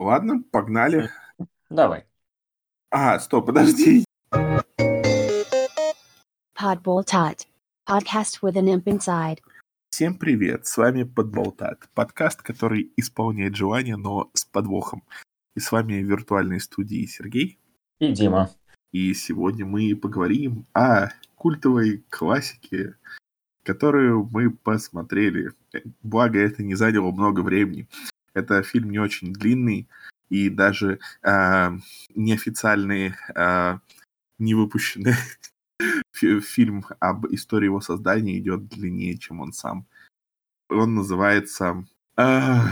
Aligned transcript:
Ладно, 0.00 0.42
погнали. 0.50 1.10
Давай. 1.68 2.06
А, 2.90 3.18
стоп, 3.18 3.44
подожди. 3.44 4.06
Podboltat. 6.58 7.46
Podcast 7.86 8.40
with 8.40 8.56
an 8.56 8.68
imp 8.68 8.84
inside. 8.84 9.40
Всем 9.90 10.16
привет, 10.16 10.66
с 10.66 10.78
вами 10.78 11.02
Подболтат, 11.02 11.86
подкаст, 11.92 12.40
который 12.40 12.90
исполняет 12.96 13.56
желания, 13.56 13.96
но 13.96 14.30
с 14.32 14.46
подвохом. 14.46 15.02
И 15.54 15.60
с 15.60 15.70
вами 15.70 16.02
в 16.02 16.06
виртуальной 16.06 16.60
студии 16.60 17.04
Сергей. 17.04 17.58
И 17.98 18.10
Дима. 18.12 18.48
И 18.92 19.12
сегодня 19.12 19.66
мы 19.66 19.94
поговорим 19.96 20.64
о 20.72 21.10
культовой 21.34 22.02
классике, 22.08 22.94
которую 23.64 24.26
мы 24.32 24.48
посмотрели. 24.50 25.52
Благо, 26.02 26.38
это 26.38 26.62
не 26.62 26.74
заняло 26.74 27.10
много 27.10 27.40
времени. 27.40 27.86
Это 28.34 28.62
фильм 28.62 28.90
не 28.90 28.98
очень 28.98 29.32
длинный, 29.32 29.88
и 30.28 30.48
даже 30.48 31.00
э, 31.22 31.70
неофициальный, 32.14 33.14
э, 33.34 33.78
не 34.38 34.54
выпущенный 34.54 35.14
фильм 36.12 36.86
об 37.00 37.26
истории 37.26 37.66
его 37.66 37.80
создания 37.80 38.38
идет 38.38 38.68
длиннее, 38.68 39.18
чем 39.18 39.40
он 39.40 39.52
сам. 39.52 39.86
Он 40.68 40.94
называется 40.94 41.84
uh, 42.16 42.68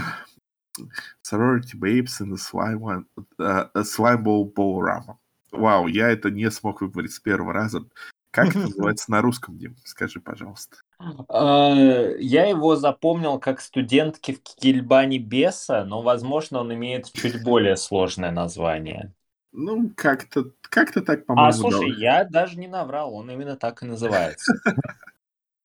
Sorority 1.23 1.75
Babes 1.75 2.21
in 2.21 2.31
the 2.31 2.37
Slime, 2.37 3.05
uh, 3.37 3.69
Slime 3.75 4.23
Ball 4.23 4.51
Ballorama. 4.53 5.17
Вау, 5.51 5.87
я 5.87 6.09
это 6.09 6.29
не 6.29 6.49
смог 6.51 6.81
выговорить 6.81 7.13
с 7.13 7.19
первого 7.19 7.53
раза. 7.53 7.85
Как 8.31 8.49
это 8.49 8.59
называется 8.59 9.09
на 9.11 9.21
русском, 9.21 9.57
Дим? 9.57 9.75
Скажи, 9.83 10.19
пожалуйста. 10.19 10.77
Я 10.99 12.45
его 12.45 12.75
запомнил 12.75 13.39
как 13.39 13.59
студентки 13.59 14.33
в 14.33 14.43
Кильбане 14.43 15.17
Беса, 15.17 15.83
но, 15.83 16.01
возможно, 16.01 16.59
он 16.59 16.73
имеет 16.73 17.11
чуть 17.11 17.43
более 17.43 17.75
сложное 17.75 18.31
название. 18.31 19.13
Ну, 19.51 19.91
как-то 19.95 20.51
как 20.61 20.91
так, 20.93 21.25
по-моему. 21.25 21.49
А, 21.49 21.51
слушай, 21.51 21.91
да. 21.91 21.97
я 21.97 22.23
даже 22.23 22.59
не 22.59 22.67
наврал, 22.67 23.13
он 23.15 23.31
именно 23.31 23.55
так 23.55 23.81
и 23.81 23.85
называется. 23.85 24.53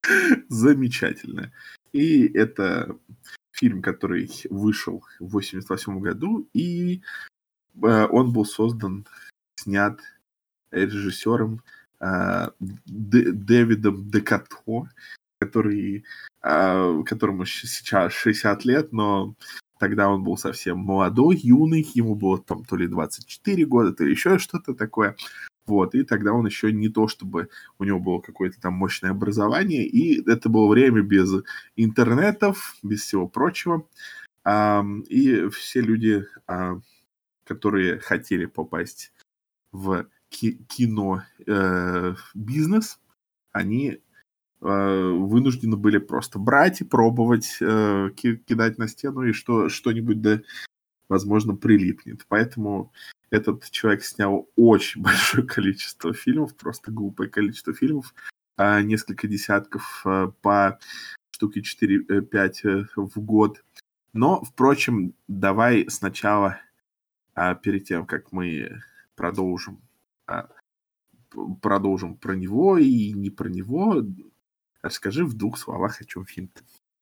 Замечательно. 0.49 1.53
И 1.93 2.27
это 2.27 2.97
фильм, 3.53 3.83
который 3.83 4.31
вышел 4.49 5.05
в 5.21 5.33
88 5.33 6.01
году, 6.01 6.49
и 6.55 7.03
э, 7.83 8.07
он 8.07 8.33
был 8.33 8.47
создан, 8.47 9.07
снят 9.57 10.01
режиссером 10.71 11.63
Дэвидом 12.87 14.11
Декато, 14.11 14.89
который, 15.39 16.05
э, 16.43 17.03
которому 17.07 17.45
сейчас 17.45 18.13
60 18.13 18.65
лет, 18.65 18.93
но 18.93 19.35
Тогда 19.79 20.09
он 20.09 20.23
был 20.23 20.37
совсем 20.37 20.79
молодой, 20.79 21.37
юный, 21.37 21.87
ему 21.95 22.15
было 22.15 22.41
там 22.41 22.65
то 22.65 22.77
ли 22.77 22.87
24 22.87 23.67
года, 23.67 23.93
то 23.93 24.05
ли 24.05 24.13
еще 24.13 24.39
что-то 24.39 24.73
такое. 24.73 25.17
Вот, 25.67 25.95
и 25.95 26.05
тогда 26.05 26.33
он 26.33 26.47
еще 26.47 26.73
не 26.73 26.89
то, 26.89 27.09
чтобы 27.09 27.49
у 27.79 27.85
него 27.85 27.99
было 27.99 28.21
какое-то 28.21 28.61
там 28.61 28.75
мощное 28.75 29.11
образование, 29.11 29.87
и 29.87 30.27
это 30.31 30.49
было 30.49 30.69
время 30.69 31.03
без 31.03 31.31
интернетов, 31.77 32.77
без 32.83 33.03
всего 33.03 33.27
прочего. 33.29 33.87
И 34.47 35.49
все 35.51 35.81
люди, 35.81 36.27
а, 36.47 36.81
которые 37.45 37.99
хотели 37.99 38.45
попасть 38.45 39.13
в 39.73 40.07
кино 40.35 41.23
э, 41.47 42.15
бизнес, 42.35 43.01
они 43.53 44.01
Э, 44.65 45.11
вынуждены 45.13 45.77
были 45.77 45.99
просто 45.99 46.39
брать 46.39 46.81
и 46.81 46.85
пробовать, 46.85 47.59
э, 47.61 48.09
кидать 48.17 48.79
на 48.79 48.89
стену, 48.89 49.23
и 49.23 49.33
что, 49.33 49.69
что-нибудь, 49.69 50.23
да, 50.23 50.41
возможно, 51.11 51.55
прилипнет. 51.55 52.25
Поэтому 52.29 52.91
этот 53.29 53.71
человек 53.71 54.03
снял 54.03 54.49
очень 54.57 55.03
большое 55.03 55.47
количество 55.47 56.15
фильмов, 56.15 56.57
просто 56.57 56.91
глупое 56.91 57.29
количество 57.29 57.75
фильмов, 57.75 58.15
а 58.57 58.81
несколько 58.81 59.29
десятков 59.29 60.03
по 60.41 60.79
штуке 61.31 61.61
4-5 61.61 62.87
в 62.97 63.21
год. 63.21 63.63
Но, 64.15 64.43
впрочем, 64.45 65.13
давай 65.29 65.91
сначала, 65.91 66.59
а, 67.35 67.55
перед 67.55 67.85
тем, 67.85 68.07
как 68.07 68.33
мы 68.33 68.81
продолжим, 69.15 69.83
продолжим 71.61 72.17
про 72.17 72.35
него 72.35 72.79
и 72.79 73.13
не 73.13 73.31
про 73.31 73.49
него, 73.49 74.03
Расскажи 74.85 75.25
в 75.25 75.33
двух 75.33 75.57
словах, 75.57 76.03
о 76.03 76.05
чем 76.05 76.27
фильм, 76.27 76.51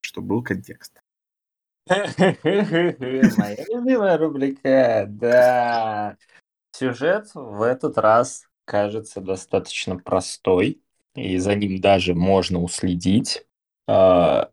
чтобы 0.03 0.29
был 0.29 0.43
контекст. 0.45 1.01
Моя 1.89 3.65
любимая 3.69 4.17
рубрика, 4.19 5.07
да. 5.09 6.17
Сюжет 6.71 7.33
в 7.35 7.61
этот 7.61 7.99
раз 7.99 8.47
кажется 8.67 9.21
достаточно 9.21 9.99
простой, 9.99 10.81
и 11.17 11.39
за 11.39 11.57
ним 11.57 11.81
даже 11.81 12.15
можно 12.15 12.63
уследить. 12.63 13.45
А, 13.89 14.53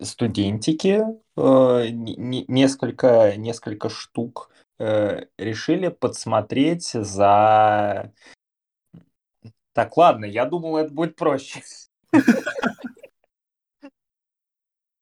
студентики, 0.00 1.02
а, 1.36 1.86
несколько, 1.86 3.36
несколько 3.36 3.90
штук, 3.90 4.50
э, 4.80 5.26
решили 5.36 5.88
подсмотреть 5.88 6.90
за... 6.92 8.12
Так, 9.72 9.96
ладно, 9.96 10.24
я 10.24 10.46
думал, 10.46 10.78
это 10.78 10.92
будет 10.92 11.16
проще. 11.16 11.62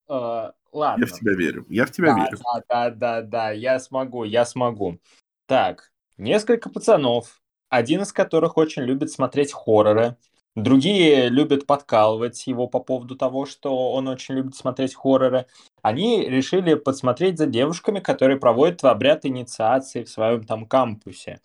Ладно. 0.09 0.53
Я 1.05 1.07
в 1.07 1.13
тебя 1.13 1.35
верю. 1.35 1.65
Я 1.69 1.87
в 1.87 1.91
тебя 1.91 2.15
верю. 2.15 2.39
Да, 2.39 2.63
да, 2.69 2.91
да, 2.91 3.23
да, 3.23 3.51
я 3.51 3.79
смогу, 3.79 4.25
я 4.25 4.45
смогу. 4.45 4.99
Так, 5.47 5.93
несколько 6.19 6.69
пацанов, 6.69 7.41
один 7.69 8.03
из 8.03 8.13
которых 8.13 8.57
очень 8.59 8.83
любит 8.83 9.11
смотреть 9.11 9.53
хорроры, 9.53 10.17
другие 10.63 11.29
любят 11.29 11.67
подкалывать 11.67 12.47
его 12.47 12.67
по 12.67 12.81
поводу 12.81 13.17
того, 13.17 13.47
что 13.47 13.93
он 13.93 14.09
очень 14.09 14.35
любит 14.35 14.57
смотреть 14.57 14.95
хорроры. 14.95 15.47
Они 15.83 16.29
решили 16.29 16.75
подсмотреть 16.75 17.39
за 17.39 17.47
девушками, 17.47 18.01
которые 18.01 18.39
проводят 18.39 18.85
обряд 18.85 19.25
инициации 19.25 20.05
в 20.05 20.11
своем 20.11 20.45
там 20.45 20.67
кампусе. 20.67 21.41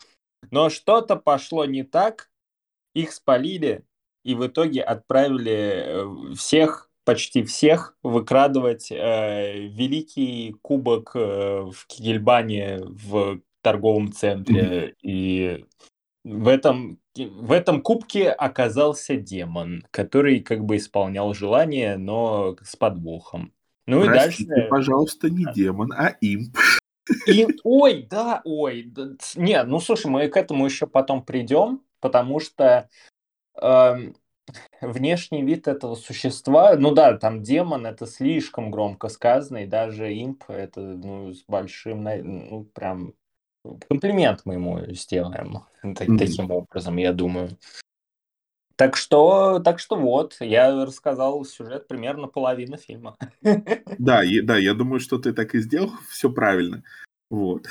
Но 0.52 0.70
что-то 0.70 1.16
пошло 1.16 1.66
не 1.66 1.84
так, 1.84 2.30
их 2.94 3.12
спалили, 3.12 3.84
и 4.24 4.36
в 4.36 4.48
итоге 4.48 4.82
отправили 4.82 5.52
э, 5.52 6.36
всех, 6.36 6.90
почти 7.06 7.44
всех, 7.44 7.98
выкрадывать 8.04 8.92
э, 8.92 9.68
великий 9.68 10.56
кубок 10.62 11.12
э, 11.16 11.62
в 11.62 11.86
Кигельбане 11.88 12.80
в 12.84 13.42
торговом 13.62 14.12
центре. 14.12 14.62
Mm-hmm. 14.62 14.96
И 15.02 15.66
в 16.24 16.48
этом, 16.48 17.00
в 17.16 17.52
этом 17.52 17.82
кубке 17.82 18.30
оказался 18.30 19.16
демон, 19.16 19.86
который 19.92 20.40
как 20.40 20.64
бы 20.64 20.78
исполнял 20.78 21.34
желание, 21.34 21.98
но 21.98 22.56
с 22.64 22.76
подвохом. 22.76 23.54
Ну 23.86 24.04
Простите, 24.06 24.44
и 24.44 24.48
дальше... 24.48 24.68
пожалуйста, 24.70 25.30
не 25.30 25.46
демон, 25.54 25.92
а 25.92 26.16
имп. 26.22 26.58
И, 27.28 27.48
ой, 27.64 28.08
да, 28.10 28.42
ой, 28.46 28.84
да, 28.84 29.10
не, 29.36 29.62
ну 29.64 29.80
слушай, 29.80 30.08
мы 30.08 30.28
к 30.28 30.38
этому 30.38 30.66
еще 30.66 30.88
потом 30.88 31.24
придем, 31.24 31.82
потому 32.00 32.40
что 32.40 32.90
Эм, 33.62 34.16
внешний 34.82 35.44
вид 35.44 35.68
этого 35.68 35.96
существа, 35.96 36.76
ну 36.76 36.92
да, 36.92 37.18
там 37.18 37.44
демон, 37.44 37.86
это 37.86 38.06
слишком 38.06 38.72
громко 38.72 39.08
сказано, 39.10 39.64
и 39.64 39.68
даже 39.68 40.12
имп, 40.12 40.44
это 40.48 40.82
ну, 40.82 41.34
с 41.34 41.44
большим, 41.48 42.04
ну 42.04 42.66
прям 42.74 43.14
комплимент 43.90 44.42
мы 44.46 44.56
ему 44.56 44.80
сделаем 44.94 45.64
mm-hmm. 45.84 46.18
таким 46.18 46.52
образом, 46.52 46.98
я 46.98 47.14
думаю. 47.14 47.58
Так 48.76 48.98
что, 48.98 49.60
так 49.60 49.80
что 49.80 49.96
вот, 49.96 50.38
я 50.40 50.86
рассказал 50.86 51.46
сюжет 51.46 51.88
примерно 51.88 52.28
половины 52.28 52.78
фильма. 52.78 53.16
Да, 54.00 54.24
и, 54.24 54.42
да, 54.42 54.58
я 54.58 54.74
думаю, 54.74 55.00
что 55.00 55.20
ты 55.20 55.34
так 55.34 55.54
и 55.56 55.60
сделал, 55.60 55.92
все 56.10 56.30
правильно. 56.32 56.84
Вот. 57.30 57.68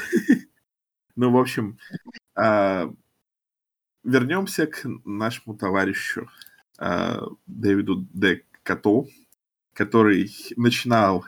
Ну, 1.17 1.31
в 1.31 1.37
общем, 1.37 1.79
а, 2.35 2.91
вернемся 4.05 4.67
к 4.67 4.83
нашему 5.05 5.57
товарищу 5.57 6.29
э, 6.79 7.21
Дэвиду 7.47 8.07
Де 8.13 8.45
Като, 8.63 9.07
который 9.75 10.31
начинал 10.57 11.25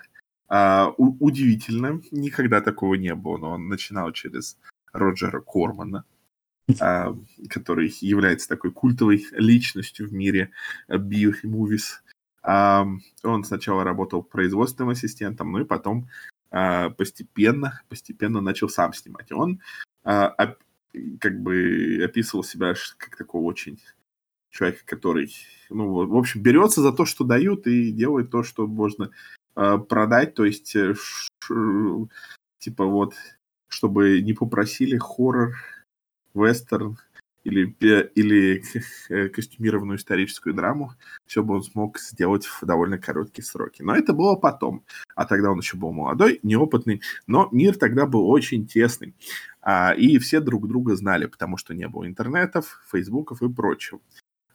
э, 0.48 0.86
удивительно, 0.96 2.00
никогда 2.10 2.60
такого 2.60 2.94
не 2.94 3.14
было, 3.14 3.38
но 3.38 3.50
он 3.52 3.68
начинал 3.68 4.12
через 4.12 4.58
Роджера 4.92 5.40
Кормана, 5.40 6.04
э, 6.68 7.14
который 7.48 7.92
является 8.00 8.48
такой 8.48 8.72
культовой 8.72 9.26
личностью 9.32 10.08
в 10.08 10.12
мире 10.12 10.50
би-мувис. 10.88 12.02
Э, 12.42 12.84
он 13.22 13.44
сначала 13.44 13.84
работал 13.84 14.22
производственным 14.22 14.90
ассистентом, 14.90 15.52
ну 15.52 15.60
и 15.60 15.64
потом 15.64 16.08
э, 16.50 16.90
постепенно, 16.90 17.82
постепенно 17.88 18.40
начал 18.40 18.68
сам 18.68 18.92
снимать. 18.92 19.32
Он 19.32 19.60
э, 20.04 20.30
как 21.20 21.40
бы 21.40 22.00
описывал 22.04 22.44
себя 22.44 22.74
как 22.98 23.16
такого 23.16 23.42
очень 23.42 23.80
человека, 24.50 24.82
который, 24.86 25.34
ну, 25.68 26.06
в 26.06 26.16
общем, 26.16 26.42
берется 26.42 26.80
за 26.80 26.92
то, 26.92 27.04
что 27.04 27.24
дают, 27.24 27.66
и 27.66 27.90
делает 27.90 28.30
то, 28.30 28.42
что 28.42 28.66
можно 28.66 29.10
продать, 29.54 30.34
то 30.34 30.44
есть, 30.44 30.74
э, 30.76 30.94
типа, 32.58 32.84
вот, 32.84 33.14
чтобы 33.68 34.20
не 34.22 34.32
попросили 34.32 34.98
хоррор, 34.98 35.54
вестерн 36.34 36.98
или, 37.44 37.76
или 38.14 38.62
э, 39.10 39.28
костюмированную 39.28 39.98
историческую 39.98 40.54
драму, 40.54 40.92
все 41.26 41.42
бы 41.42 41.54
он 41.54 41.62
смог 41.62 41.98
сделать 41.98 42.46
в 42.46 42.64
довольно 42.64 42.98
короткие 42.98 43.44
сроки. 43.44 43.82
Но 43.82 43.94
это 43.94 44.12
было 44.12 44.34
потом. 44.34 44.84
А 45.14 45.26
тогда 45.26 45.50
он 45.50 45.58
еще 45.58 45.76
был 45.76 45.92
молодой, 45.92 46.40
неопытный. 46.42 47.02
Но 47.26 47.48
мир 47.52 47.76
тогда 47.76 48.06
был 48.06 48.28
очень 48.28 48.66
тесный. 48.66 49.14
А, 49.60 49.92
и 49.92 50.18
все 50.18 50.40
друг 50.40 50.66
друга 50.66 50.96
знали, 50.96 51.26
потому 51.26 51.56
что 51.56 51.74
не 51.74 51.86
было 51.86 52.06
интернетов, 52.06 52.82
фейсбуков 52.90 53.42
и 53.42 53.52
прочего. 53.52 54.00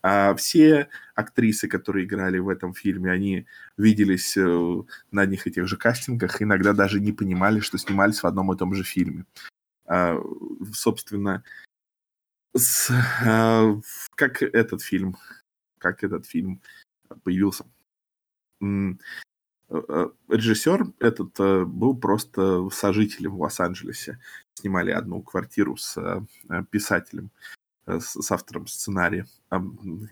А 0.01 0.33
все 0.35 0.87
актрисы, 1.13 1.67
которые 1.67 2.05
играли 2.05 2.39
в 2.39 2.47
этом 2.47 2.73
фильме, 2.73 3.11
они 3.11 3.45
виделись 3.77 4.37
э, 4.37 4.83
на 5.11 5.23
одних 5.23 5.45
и 5.45 5.51
тех 5.51 5.67
же 5.67 5.75
кастингах, 5.75 6.41
иногда 6.41 6.73
даже 6.73 7.01
не 7.01 7.11
понимали, 7.11 7.59
что 7.59 7.77
снимались 7.77 8.23
в 8.23 8.27
одном 8.27 8.53
и 8.53 8.57
том 8.57 8.73
же 8.73 8.83
фильме. 8.83 9.25
А, 9.85 10.17
собственно, 10.73 11.43
с, 12.55 12.91
а, 13.25 13.75
как 14.15 14.41
этот 14.41 14.81
фильм, 14.81 15.17
как 15.79 16.03
этот 16.03 16.25
фильм 16.25 16.61
появился. 17.23 17.65
Э, 18.61 18.93
э, 19.69 20.09
режиссер 20.29 20.93
этот 20.99 21.37
был 21.67 21.97
просто 21.97 22.69
сожителем 22.69 23.31
в 23.31 23.41
Лос-Анджелесе. 23.41 24.19
Снимали 24.53 24.91
одну 24.91 25.21
квартиру 25.21 25.75
с 25.75 26.25
писателем. 26.71 27.31
Э, 27.89 27.99
с 27.99 28.31
автором 28.31 28.67
сценария, 28.67 29.25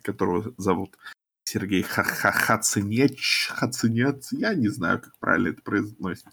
которого 0.04 0.54
зовут 0.58 0.98
Сергей 1.44 1.84
Хацинеч, 1.84 3.50
Хацинец, 3.54 4.32
я 4.32 4.56
не 4.56 4.70
знаю, 4.70 5.00
как 5.00 5.18
правильно 5.20 5.50
это 5.50 5.62
произносится. 5.62 6.32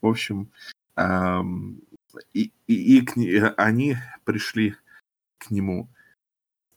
В 0.00 0.06
общем, 0.06 0.50
и, 2.32 2.52
и, 2.66 2.98
и 2.98 3.00
к, 3.02 3.16
они 3.58 3.96
пришли 4.24 4.74
к 5.38 5.50
нему 5.50 5.88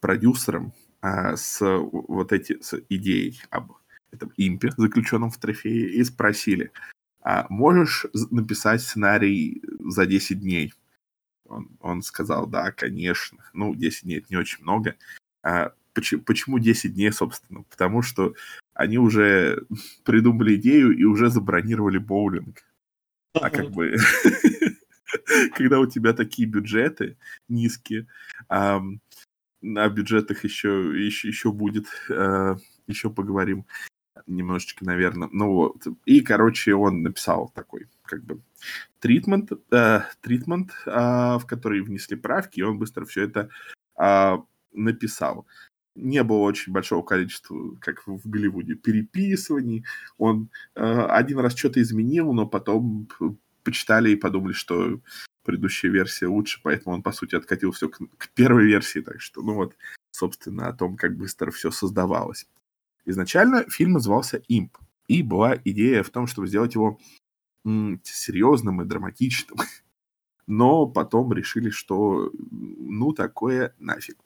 продюсером 0.00 0.74
а, 1.00 1.36
с 1.36 1.60
вот 1.62 2.32
эти 2.32 2.60
с 2.60 2.78
идеей 2.90 3.42
об 3.50 3.72
этом 4.10 4.32
импе, 4.36 4.70
заключенном 4.76 5.30
в 5.30 5.38
трофее, 5.38 5.90
и 5.90 6.04
спросили, 6.04 6.72
а 7.22 7.46
можешь 7.48 8.06
написать 8.30 8.82
сценарий 8.82 9.62
за 9.80 10.06
10 10.06 10.40
дней? 10.40 10.74
Он, 11.50 11.68
он 11.80 12.02
сказал, 12.02 12.46
да, 12.46 12.70
конечно. 12.72 13.38
Ну, 13.52 13.74
10 13.74 14.04
дней 14.04 14.18
это 14.18 14.28
не 14.30 14.36
очень 14.36 14.62
много. 14.62 14.96
А 15.42 15.72
почему, 15.92 16.22
почему 16.22 16.58
10 16.58 16.94
дней, 16.94 17.12
собственно? 17.12 17.64
Потому 17.64 18.02
что 18.02 18.34
они 18.72 18.98
уже 18.98 19.64
придумали 20.04 20.54
идею 20.54 20.96
и 20.96 21.04
уже 21.04 21.28
забронировали 21.28 21.98
боулинг. 21.98 22.62
А 23.34 23.50
как 23.50 23.70
бы... 23.70 23.96
Когда 25.56 25.80
у 25.80 25.86
тебя 25.86 26.12
такие 26.12 26.46
бюджеты 26.46 27.16
низкие, 27.48 28.06
а, 28.48 28.80
на 29.60 29.88
бюджетах 29.88 30.44
еще, 30.44 30.92
еще, 30.94 31.26
еще 31.26 31.50
будет, 31.50 31.86
а, 32.08 32.56
еще 32.86 33.10
поговорим 33.10 33.66
немножечко, 34.26 34.84
наверное. 34.84 35.28
Ну 35.32 35.52
вот. 35.52 35.86
И, 36.04 36.20
короче, 36.20 36.74
он 36.74 37.02
написал 37.02 37.50
такой, 37.54 37.88
как 38.04 38.24
бы, 38.24 38.40
тритмент, 39.00 39.52
э, 39.72 40.00
тритмент 40.20 40.72
э, 40.86 40.90
в 40.90 41.42
который 41.46 41.82
внесли 41.82 42.16
правки, 42.16 42.60
и 42.60 42.62
он 42.64 42.78
быстро 42.78 43.04
все 43.04 43.24
это 43.24 43.50
э, 43.98 44.38
написал. 44.72 45.46
Не 45.96 46.22
было 46.22 46.38
очень 46.38 46.72
большого 46.72 47.02
количества, 47.02 47.76
как 47.80 48.06
в 48.06 48.28
Голливуде, 48.28 48.74
переписываний. 48.74 49.84
Он 50.18 50.50
э, 50.74 50.82
один 50.82 51.38
раз 51.40 51.56
что-то 51.56 51.82
изменил, 51.82 52.32
но 52.32 52.46
потом 52.46 53.08
почитали 53.64 54.10
и 54.10 54.16
подумали, 54.16 54.52
что 54.52 55.00
предыдущая 55.44 55.90
версия 55.90 56.26
лучше, 56.26 56.60
поэтому 56.62 56.94
он, 56.94 57.02
по 57.02 57.12
сути, 57.12 57.34
откатил 57.34 57.72
все 57.72 57.88
к, 57.88 57.98
к 58.18 58.28
первой 58.34 58.66
версии. 58.66 59.00
Так 59.00 59.20
что, 59.20 59.42
ну 59.42 59.54
вот, 59.54 59.74
собственно, 60.10 60.68
о 60.68 60.72
том, 60.72 60.96
как 60.96 61.16
быстро 61.16 61.50
все 61.50 61.70
создавалось. 61.70 62.46
Изначально 63.04 63.64
фильм 63.68 63.92
назывался 63.92 64.42
«Имп», 64.48 64.76
и 65.10 65.22
была 65.24 65.56
идея 65.64 66.04
в 66.04 66.10
том, 66.10 66.28
чтобы 66.28 66.46
сделать 66.46 66.74
его 66.74 66.98
серьезным 68.04 68.80
и 68.80 68.84
драматичным. 68.84 69.58
Но 70.46 70.86
потом 70.86 71.32
решили, 71.32 71.70
что 71.70 72.30
ну 72.50 73.12
такое 73.12 73.74
нафиг. 73.78 74.16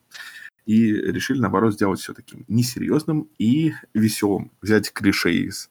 И 0.65 0.91
решили, 0.93 1.39
наоборот, 1.39 1.73
сделать 1.73 1.99
все 1.99 2.13
таким 2.13 2.45
несерьезным 2.47 3.29
и 3.37 3.73
веселым. 3.93 4.51
Взять 4.61 4.91
клише 4.91 5.33
из 5.33 5.69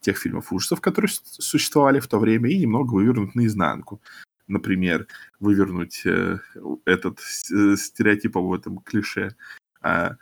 тех 0.00 0.18
фильмов 0.18 0.52
ужасов, 0.52 0.80
которые 0.80 1.10
существовали 1.22 2.00
в 2.00 2.08
то 2.08 2.18
время, 2.18 2.50
и 2.50 2.58
немного 2.58 2.94
вывернуть 2.94 3.34
наизнанку. 3.34 4.00
Например, 4.48 5.06
вывернуть 5.40 6.02
э, 6.04 6.38
этот 6.84 7.18
э, 7.18 7.76
стереотип 7.76 8.36
об 8.36 8.52
этом 8.52 8.78
клише 8.78 9.34
о 9.80 10.16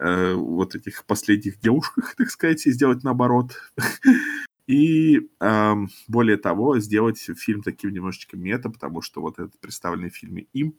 э, 0.00 0.34
вот 0.34 0.74
этих 0.74 1.04
последних 1.04 1.60
девушках, 1.60 2.14
так 2.16 2.30
сказать, 2.30 2.66
и 2.66 2.72
сделать 2.72 3.04
наоборот. 3.04 3.52
И 4.66 5.28
э, 5.40 5.74
более 6.06 6.36
того, 6.36 6.78
сделать 6.78 7.18
фильм 7.18 7.62
таким 7.62 7.90
немножечко 7.90 8.36
мета, 8.36 8.70
потому 8.70 9.02
что 9.02 9.20
вот 9.20 9.40
этот 9.40 9.58
представленный 9.58 10.10
в 10.10 10.16
фильме 10.16 10.46
им, 10.52 10.76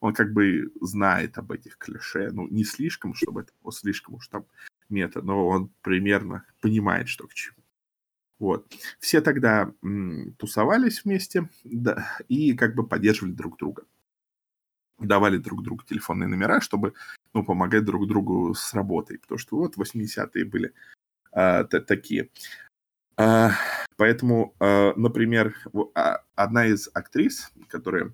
он 0.00 0.12
как 0.12 0.32
бы 0.32 0.70
знает 0.80 1.38
об 1.38 1.52
этих 1.52 1.78
клише, 1.78 2.30
ну, 2.32 2.46
не 2.48 2.64
слишком, 2.64 3.14
чтобы 3.14 3.42
это 3.42 3.52
было 3.62 3.72
слишком 3.72 4.16
уж 4.16 4.28
там 4.28 4.44
мета, 4.90 5.22
но 5.22 5.46
он 5.46 5.70
примерно 5.80 6.44
понимает, 6.60 7.08
что 7.08 7.26
к 7.26 7.32
чему. 7.32 7.56
Вот. 8.38 8.70
Все 8.98 9.20
тогда 9.20 9.72
м, 9.82 10.34
тусовались 10.34 11.04
вместе 11.04 11.48
да, 11.64 12.18
и 12.28 12.54
как 12.54 12.74
бы 12.74 12.86
поддерживали 12.86 13.32
друг 13.32 13.56
друга. 13.56 13.84
Давали 15.02 15.38
друг 15.38 15.62
другу 15.62 15.82
телефонные 15.84 16.28
номера, 16.28 16.60
чтобы 16.60 16.94
ну, 17.34 17.44
помогать 17.44 17.84
друг 17.84 18.06
другу 18.06 18.54
с 18.54 18.74
работой. 18.74 19.18
Потому 19.18 19.38
что 19.38 19.56
вот 19.56 19.76
80-е 19.76 20.44
были 20.44 20.72
э, 21.32 21.64
такие. 21.64 22.28
А, 23.16 23.52
поэтому, 23.96 24.54
а, 24.58 24.94
например, 24.96 25.54
а, 25.94 26.22
одна 26.34 26.66
из 26.66 26.88
актрис, 26.94 27.52
которая 27.68 28.12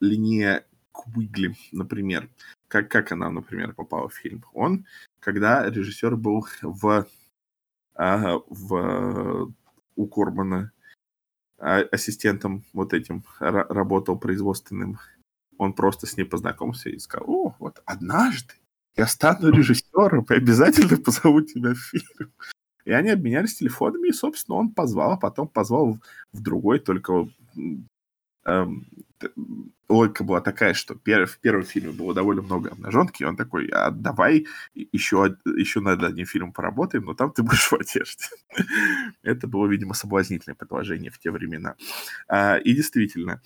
Линия 0.00 0.64
Куигли, 0.90 1.54
например, 1.70 2.28
как, 2.68 2.90
как 2.90 3.12
она, 3.12 3.30
например, 3.30 3.74
попала 3.74 4.08
в 4.08 4.14
фильм? 4.14 4.44
Он, 4.52 4.86
когда 5.20 5.68
режиссер 5.70 6.16
был 6.16 6.46
в, 6.62 7.06
в 7.94 9.54
у 9.94 10.06
Кормана 10.06 10.72
ассистентом 11.58 12.64
вот 12.72 12.92
этим 12.92 13.22
работал 13.38 14.18
производственным, 14.18 14.98
он 15.62 15.72
просто 15.72 16.06
с 16.06 16.16
ней 16.16 16.24
познакомился 16.24 16.90
и 16.90 16.98
сказал, 16.98 17.28
о, 17.28 17.56
вот 17.58 17.82
однажды 17.84 18.54
я 18.96 19.06
стану 19.06 19.50
режиссером 19.50 20.26
и 20.28 20.34
обязательно 20.34 20.96
позову 20.98 21.40
тебя 21.40 21.74
в 21.74 21.78
фильм. 21.78 22.32
И 22.84 22.90
они 22.90 23.10
обменялись 23.10 23.54
телефонами, 23.54 24.08
и, 24.08 24.12
собственно, 24.12 24.56
он 24.56 24.70
позвал, 24.70 25.12
а 25.12 25.16
потом 25.16 25.48
позвал 25.48 25.98
в 26.32 26.42
другой, 26.42 26.80
только 26.80 27.28
эм, 28.44 28.86
логика 29.88 30.24
была 30.24 30.40
такая, 30.40 30.74
что 30.74 30.94
пер, 30.94 31.26
в 31.26 31.38
первом 31.38 31.64
фильме 31.64 31.92
было 31.92 32.14
довольно 32.14 32.42
много 32.42 32.70
обнаженки, 32.70 33.22
и 33.22 33.26
он 33.26 33.36
такой, 33.36 33.68
а 33.68 33.90
давай 33.90 34.46
еще, 34.74 35.36
еще 35.44 35.80
над 35.80 36.02
одним 36.02 36.26
фильмом 36.26 36.52
поработаем, 36.52 37.04
но 37.04 37.14
там 37.14 37.30
ты 37.30 37.42
будешь 37.42 37.70
в 37.70 37.74
одежде. 37.74 38.24
Это 39.22 39.46
было, 39.46 39.66
видимо, 39.66 39.94
соблазнительное 39.94 40.56
предложение 40.56 41.10
в 41.10 41.18
те 41.18 41.30
времена. 41.30 41.76
А, 42.28 42.56
и 42.56 42.74
действительно, 42.74 43.40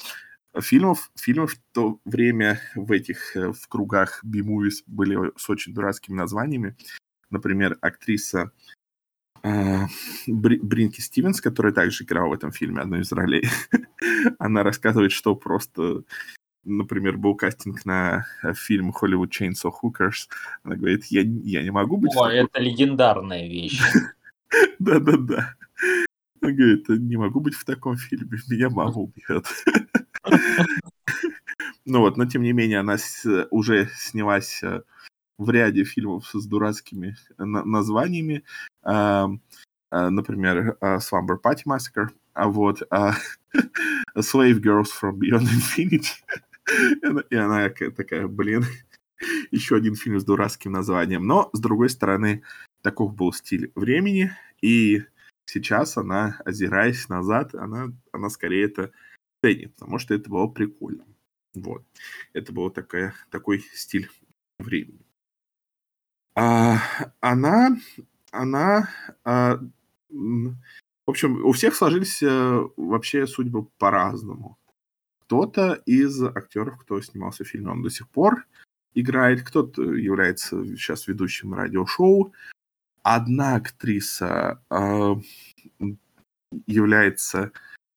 фильмов, 0.61 1.11
фильмов 1.17 1.53
в 1.55 1.59
то 1.73 2.01
время 2.05 2.61
в 2.75 2.93
этих, 2.93 3.37
э, 3.37 3.53
в 3.53 3.69
кругах 3.69 4.21
B-movies 4.25 4.83
были 4.87 5.33
с 5.37 5.49
очень 5.51 5.75
дурацкими 5.75 6.17
названиями. 6.17 6.77
Например, 7.31 7.77
актриса 7.81 8.53
а, 9.43 9.87
Бринки 10.27 11.01
Стивенс, 11.01 11.41
которая 11.41 11.73
также 11.73 12.05
играла 12.05 12.31
в 12.31 12.33
этом 12.33 12.53
фильме 12.53 12.81
одну 12.81 12.99
из 12.99 13.13
ролей, 13.13 13.45
она 14.39 14.63
рассказывает, 14.63 15.13
что 15.13 15.35
просто, 15.35 16.03
например, 16.65 17.17
был 17.17 17.35
кастинг 17.35 17.85
на 17.85 18.27
э, 18.43 18.55
фильм 18.55 18.91
Hollywood 18.91 19.31
Chainsaw 19.31 19.73
Hookers. 19.83 20.29
Она 20.63 20.77
говорит, 20.77 21.05
я, 21.07 21.23
я 21.23 21.63
не 21.63 21.71
могу 21.71 21.97
быть... 21.97 22.17
О, 22.17 22.29
это 22.29 22.61
легендарная 22.61 23.47
вещь. 23.47 23.81
Да-да-да. 24.79 25.55
Она 26.47 26.55
говорит, 26.55 26.89
не 26.89 27.17
могу 27.17 27.41
быть 27.41 27.55
в 27.55 27.65
таком 27.65 27.97
фильме, 27.97 28.39
меня 28.49 28.71
мама 28.71 28.95
убьет. 28.95 29.47
Ну 31.85 32.01
вот, 32.01 32.17
но 32.17 32.27
тем 32.27 32.43
не 32.43 32.53
менее, 32.53 32.81
она 32.81 32.97
уже 33.51 33.89
снялась 33.95 34.61
э, 34.63 34.83
в 35.39 35.51
ряде 35.51 35.85
фильмов 35.85 36.29
с 36.33 36.47
дурацкими 36.47 37.17
названиями. 37.39 38.45
А, 38.83 39.29
а, 39.91 40.11
например, 40.11 40.77
а, 40.81 40.99
Slumber 40.99 41.37
Party 41.43 41.63
Massacre, 41.67 42.09
а 42.33 42.49
вот 42.49 42.83
Slave 44.17 44.61
Girls 44.61 44.89
from 45.01 45.19
Beyond 45.19 45.47
Infinity. 45.47 46.15
И 47.31 47.37
она 47.37 47.69
такая, 47.69 48.27
блин, 48.27 48.65
еще 49.51 49.77
один 49.77 49.95
фильм 49.95 50.19
с 50.19 50.25
дурацким 50.25 50.73
названием. 50.73 51.25
Но, 51.25 51.51
с 51.53 51.61
другой 51.61 51.89
стороны, 51.89 52.43
таков 52.83 53.15
был 53.15 53.33
стиль 53.33 53.71
времени, 53.77 54.33
и 54.61 55.05
сейчас 55.47 55.97
она, 55.97 56.41
озираясь 56.45 57.09
назад, 57.09 57.55
она, 57.55 57.93
она 58.13 58.31
скорее 58.31 58.67
это 58.67 58.93
сцене, 59.39 59.69
потому 59.71 59.99
что 59.99 60.15
это 60.15 60.29
было 60.29 60.47
прикольно. 60.49 61.05
Вот. 61.55 61.85
Это 62.33 62.53
был 62.53 62.71
такая, 62.71 63.15
такой 63.31 63.61
стиль 63.75 64.11
времени. 64.59 65.07
А, 66.35 66.79
она, 67.21 67.77
она, 68.31 68.91
а, 69.25 69.59
в 70.11 71.11
общем, 71.11 71.45
у 71.45 71.53
всех 71.53 71.75
сложились 71.75 72.23
э, 72.23 72.69
вообще 72.77 73.27
судьбы 73.27 73.65
по-разному. 73.79 74.59
Кто-то 75.21 75.75
из 75.87 76.23
актеров, 76.23 76.79
кто 76.81 77.01
снимался 77.01 77.45
в 77.45 77.49
фильме, 77.49 77.71
он 77.71 77.83
до 77.83 77.91
сих 77.91 78.09
пор 78.09 78.47
играет, 78.95 79.43
кто-то 79.43 79.83
является 79.83 80.65
сейчас 80.65 81.07
ведущим 81.07 81.55
радиошоу. 81.55 82.33
Одна 83.09 83.55
актриса 83.55 84.61
э, 84.69 85.15
является 86.67 87.53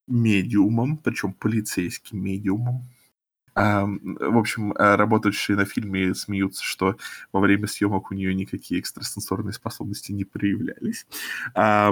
медиумом, 0.06 0.98
причем 0.98 1.32
полицейским 1.32 2.22
медиумом. 2.22 2.88
Э, 3.56 3.86
в 3.86 4.38
общем, 4.38 4.70
э, 4.70 4.94
работающие 4.94 5.56
на 5.56 5.64
фильме 5.64 6.14
смеются, 6.14 6.62
что 6.62 6.96
во 7.32 7.40
время 7.40 7.66
съемок 7.66 8.12
у 8.12 8.14
нее 8.14 8.32
никакие 8.36 8.80
экстрасенсорные 8.80 9.52
способности 9.52 10.12
не 10.12 10.22
проявлялись. 10.22 11.04
Э, 11.56 11.90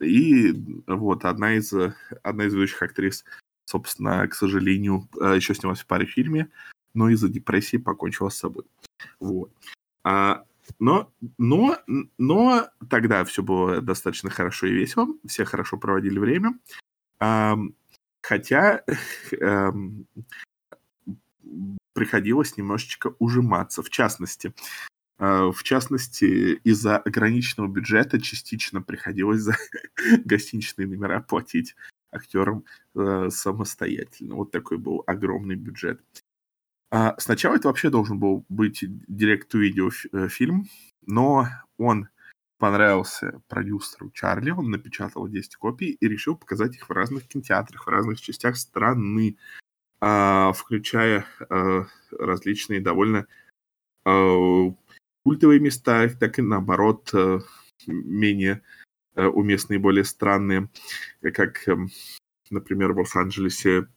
и 0.00 0.52
вот 0.88 1.24
одна 1.24 1.54
из, 1.54 1.72
одна 2.24 2.46
из 2.46 2.54
ведущих 2.54 2.82
актрис, 2.82 3.24
собственно, 3.66 4.26
к 4.26 4.34
сожалению, 4.34 5.08
э, 5.20 5.36
еще 5.36 5.54
снялась 5.54 5.82
в 5.82 5.86
паре 5.86 6.06
фильме, 6.06 6.48
но 6.92 7.08
из-за 7.08 7.28
депрессии 7.28 7.76
покончила 7.76 8.30
с 8.30 8.38
собой. 8.38 8.64
Вот. 9.20 9.52
А, 10.02 10.44
но, 10.78 11.12
но, 11.38 11.78
но 12.18 12.68
тогда 12.88 13.24
все 13.24 13.42
было 13.42 13.80
достаточно 13.80 14.30
хорошо 14.30 14.66
и 14.66 14.72
весело, 14.72 15.08
все 15.26 15.44
хорошо 15.44 15.76
проводили 15.76 16.18
время. 16.18 16.58
Хотя 18.22 18.84
а, 19.40 19.72
приходилось 21.92 22.56
немножечко 22.56 23.14
ужиматься. 23.18 23.82
В 23.82 23.90
частности, 23.90 24.54
а, 25.18 25.52
в 25.52 25.62
частности, 25.62 26.54
из-за 26.64 26.98
ограниченного 26.98 27.68
бюджета 27.68 28.20
частично 28.20 28.82
приходилось 28.82 29.40
за 29.40 29.56
гостиничные 30.24 30.88
номера 30.88 31.20
платить 31.20 31.74
актерам 32.12 32.64
э, 32.94 33.28
самостоятельно. 33.30 34.34
Вот 34.34 34.50
такой 34.50 34.78
был 34.78 35.02
огромный 35.06 35.56
бюджет. 35.56 36.00
А 36.94 37.14
сначала 37.18 37.56
это 37.56 37.68
вообще 37.68 37.88
должен 37.88 38.18
был 38.18 38.44
быть 38.50 38.84
директ-видео 39.08 39.88
э, 40.12 40.28
фильм, 40.28 40.66
но 41.06 41.46
он 41.78 42.08
понравился 42.58 43.40
продюсеру 43.48 44.10
Чарли, 44.10 44.50
он 44.50 44.70
напечатал 44.70 45.26
10 45.26 45.56
копий 45.56 45.92
и 45.92 46.06
решил 46.06 46.36
показать 46.36 46.76
их 46.76 46.90
в 46.90 46.92
разных 46.92 47.26
кинотеатрах, 47.26 47.86
в 47.86 47.88
разных 47.88 48.20
частях 48.20 48.58
страны, 48.58 49.38
а, 50.02 50.52
включая 50.52 51.24
а, 51.48 51.86
различные 52.10 52.82
довольно 52.82 53.26
а, 54.04 54.70
культовые 55.24 55.60
места, 55.60 56.10
так 56.10 56.38
и 56.38 56.42
наоборот 56.42 57.08
э, 57.14 57.38
менее 57.86 58.60
э, 59.14 59.24
уместные, 59.24 59.78
более 59.78 60.04
странные, 60.04 60.68
как, 61.22 61.66
эм, 61.68 61.88
например, 62.50 62.92
в 62.92 62.98
Лос-Анджелесе 62.98 63.88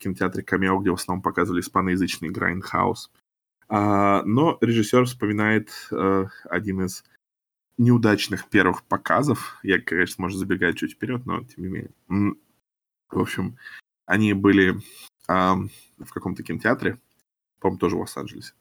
кинотеатре 0.00 0.42
Камео, 0.42 0.78
где 0.80 0.90
в 0.90 0.94
основном 0.94 1.22
показывали 1.22 1.60
испаноязычный 1.60 2.30
Грайндхаус. 2.30 3.10
Но 3.68 4.58
режиссер 4.60 5.04
вспоминает 5.04 5.70
э, 5.92 6.26
один 6.46 6.82
из 6.86 7.04
неудачных 7.78 8.48
первых 8.48 8.82
показов. 8.82 9.60
Я, 9.62 9.80
конечно, 9.80 10.22
может 10.22 10.38
забегать 10.38 10.76
чуть 10.76 10.94
вперед, 10.94 11.24
но 11.24 11.44
тем 11.44 11.64
не 11.64 11.68
менее. 11.68 11.92
В 13.08 13.20
общем, 13.20 13.58
они 14.06 14.32
были 14.34 14.80
в 15.28 16.12
каком-то 16.12 16.42
кинотеатре, 16.42 16.98
по-моему, 17.60 17.78
тоже 17.78 17.96
в 17.96 18.00
Лос-Анджелесе. 18.00 18.54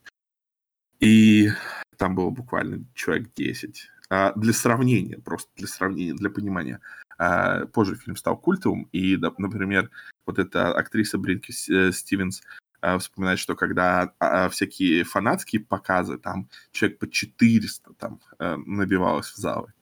И 1.00 1.50
там 1.98 2.16
было 2.16 2.30
буквально 2.30 2.86
человек 2.94 3.30
10. 3.36 3.90
А, 4.10 4.34
для 4.34 4.54
сравнения, 4.54 5.18
просто 5.18 5.50
для 5.56 5.68
сравнения, 5.68 6.14
для 6.14 6.30
понимания. 6.30 6.82
А, 7.20 7.66
позже 7.68 7.96
фильм 7.96 8.16
стал 8.16 8.38
культовым, 8.38 8.84
и, 8.94 9.18
например, 9.18 9.92
вот 10.26 10.40
эта 10.40 10.74
актриса 10.74 11.18
Бринки 11.18 11.52
э, 11.70 11.92
Стивенс 11.92 12.42
а, 12.82 12.98
вспоминает, 12.98 13.40
что 13.40 13.56
когда 13.56 14.14
а, 14.20 14.48
всякие 14.48 15.04
фанатские 15.04 15.62
показы, 15.62 16.18
там 16.18 16.50
человек 16.72 16.98
по 16.98 17.10
400 17.10 17.94
там 17.96 18.22
э, 18.40 18.56
набивалось 18.66 19.28
в 19.28 19.36
залы. 19.36 19.74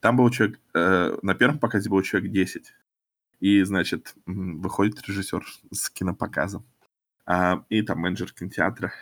Там 0.00 0.16
был 0.16 0.30
человек, 0.30 0.58
э, 0.72 1.18
на 1.20 1.34
первом 1.34 1.58
показе 1.58 1.90
был 1.90 2.00
человек 2.00 2.32
10. 2.32 2.72
И, 3.40 3.62
значит, 3.62 4.14
выходит 4.26 5.06
режиссер 5.06 5.44
с 5.70 5.90
кинопоказом. 5.90 6.66
И 7.68 7.82
там 7.82 8.00
менеджер 8.00 8.32
кинотеатра 8.32 8.92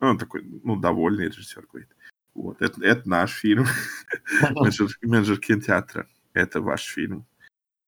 он 0.00 0.18
такой, 0.18 0.42
ну, 0.62 0.76
довольный 0.76 1.26
режиссер 1.26 1.66
говорит. 1.70 1.90
Вот, 2.34 2.62
это, 2.62 2.82
это 2.84 3.08
наш 3.08 3.32
фильм. 3.32 3.66
менеджер, 4.50 4.88
менеджер 5.02 5.38
кинотеатра. 5.38 6.06
Это 6.38 6.60
ваш 6.60 6.82
фильм. 6.82 7.26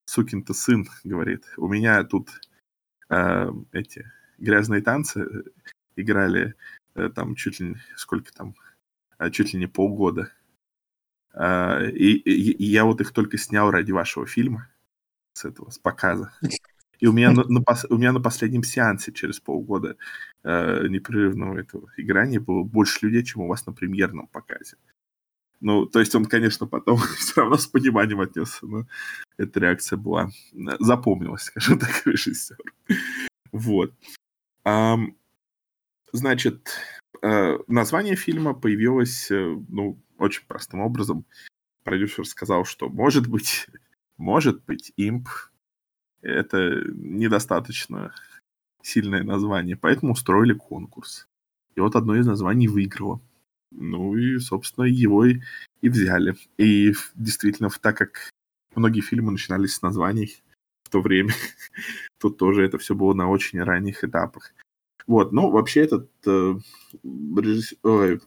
Сукин-то 0.06 0.54
сын, 0.54 0.88
говорит. 1.04 1.44
У 1.56 1.68
меня 1.68 2.02
тут 2.02 2.30
э, 3.08 3.48
эти 3.70 4.10
грязные 4.38 4.82
танцы 4.82 5.44
играли 5.94 6.56
э, 6.96 7.10
там 7.10 7.36
чуть 7.36 7.60
ли 7.60 7.68
не, 7.68 7.76
сколько 7.96 8.32
там, 8.32 8.56
э, 9.20 9.30
чуть 9.30 9.52
ли 9.52 9.60
не 9.60 9.68
полгода. 9.68 10.32
Э, 11.32 11.88
и, 11.90 12.14
и, 12.14 12.50
и 12.50 12.64
я 12.64 12.84
вот 12.84 13.00
их 13.00 13.12
только 13.12 13.38
снял 13.38 13.70
ради 13.70 13.92
вашего 13.92 14.26
фильма 14.26 14.68
с 15.32 15.44
этого, 15.44 15.70
с 15.70 15.78
показа. 15.78 16.32
И 16.98 17.06
у 17.06 17.12
меня 17.12 17.30
на, 17.30 17.44
на, 17.44 17.62
у 17.88 17.96
меня 17.98 18.10
на 18.12 18.20
последнем 18.20 18.64
сеансе 18.64 19.12
через 19.12 19.38
полгода 19.38 19.96
э, 20.42 20.88
непрерывного 20.88 21.56
этого 21.56 21.88
играния 21.96 22.40
было 22.40 22.64
больше 22.64 23.06
людей, 23.06 23.22
чем 23.22 23.42
у 23.42 23.46
вас 23.46 23.64
на 23.66 23.72
премьерном 23.72 24.26
показе. 24.26 24.76
Ну, 25.60 25.84
то 25.84 26.00
есть 26.00 26.14
он, 26.14 26.24
конечно, 26.24 26.66
потом 26.66 26.96
все 27.18 27.42
равно 27.42 27.56
с 27.56 27.66
пониманием 27.66 28.20
отнесся, 28.20 28.66
но 28.66 28.86
эта 29.36 29.60
реакция 29.60 29.96
была... 29.96 30.30
Э, 30.52 30.76
запомнилась, 30.78 31.42
скажем 31.42 31.78
так, 31.78 32.02
режиссер. 32.06 32.56
Вот. 33.52 33.92
Um, 34.64 35.14
значит, 36.12 36.70
э, 37.22 37.58
название 37.66 38.16
фильма 38.16 38.54
появилось, 38.54 39.30
э, 39.30 39.58
ну, 39.68 39.98
очень 40.18 40.44
простым 40.46 40.80
образом. 40.80 41.24
Продюсер 41.84 42.26
сказал, 42.26 42.64
что 42.64 42.88
может 42.88 43.26
быть, 43.26 43.66
может 44.16 44.64
быть, 44.64 44.92
имп 44.96 45.28
это 46.22 46.82
недостаточно 46.94 48.12
сильное 48.82 49.22
название, 49.22 49.76
поэтому 49.76 50.12
устроили 50.12 50.52
конкурс. 50.52 51.26
И 51.74 51.80
вот 51.80 51.96
одно 51.96 52.16
из 52.16 52.26
названий 52.26 52.68
выиграло. 52.68 53.20
Ну 53.70 54.16
и, 54.16 54.38
собственно, 54.38 54.84
его 54.84 55.24
и, 55.24 55.40
и 55.80 55.88
взяли. 55.88 56.36
И 56.58 56.92
действительно, 57.14 57.70
так 57.70 57.96
как 57.96 58.30
многие 58.74 59.00
фильмы 59.00 59.32
начинались 59.32 59.74
с 59.74 59.82
названий 59.82 60.42
в 60.84 60.90
то 60.90 61.00
время, 61.00 61.32
тут 62.18 62.38
тоже 62.38 62.64
это 62.64 62.78
все 62.78 62.94
было 62.94 63.14
на 63.14 63.28
очень 63.28 63.62
ранних 63.62 64.04
этапах. 64.04 64.52
Вот, 65.06 65.32
ну, 65.32 65.50
вообще 65.50 65.80
этот 65.80 66.10
э, 66.26 66.54
режиссер, 67.02 67.78
ой, 67.82 68.20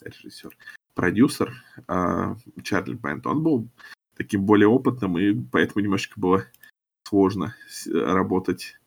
режиссер, 0.00 0.56
продюсер 0.94 1.52
э, 1.88 2.34
Чарли 2.62 2.94
Бент, 2.94 3.26
он 3.26 3.42
был 3.42 3.68
таким 4.16 4.46
более 4.46 4.68
опытным, 4.68 5.18
и 5.18 5.34
поэтому 5.34 5.84
немножечко 5.84 6.20
было 6.20 6.44
сложно 7.06 7.54
работать 7.86 8.78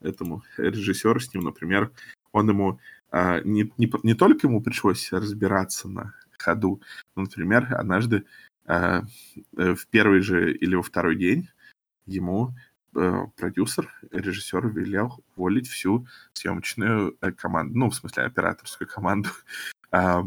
этому 0.00 0.42
режиссеру 0.56 1.20
с 1.20 1.34
ним, 1.34 1.44
например, 1.44 1.92
он 2.32 2.48
ему 2.48 2.80
не, 3.12 3.72
не, 3.78 3.90
не 4.02 4.14
только 4.14 4.46
ему 4.46 4.60
пришлось 4.60 5.12
разбираться 5.12 5.88
на 5.88 6.14
ходу, 6.38 6.80
но, 7.16 7.22
например, 7.22 7.68
однажды 7.74 8.24
а, 8.66 9.04
э, 9.56 9.74
в 9.74 9.86
первый 9.88 10.20
же 10.20 10.52
или 10.52 10.74
во 10.74 10.82
второй 10.82 11.16
день 11.16 11.48
ему 12.06 12.54
а, 12.94 13.26
продюсер, 13.36 13.92
режиссер 14.10 14.68
велел 14.68 15.24
уволить 15.36 15.68
всю 15.68 16.06
съемочную 16.34 17.16
э, 17.20 17.32
команду, 17.32 17.78
ну, 17.78 17.90
в 17.90 17.94
смысле, 17.94 18.24
операторскую 18.24 18.88
команду. 18.88 19.30
А, 19.90 20.22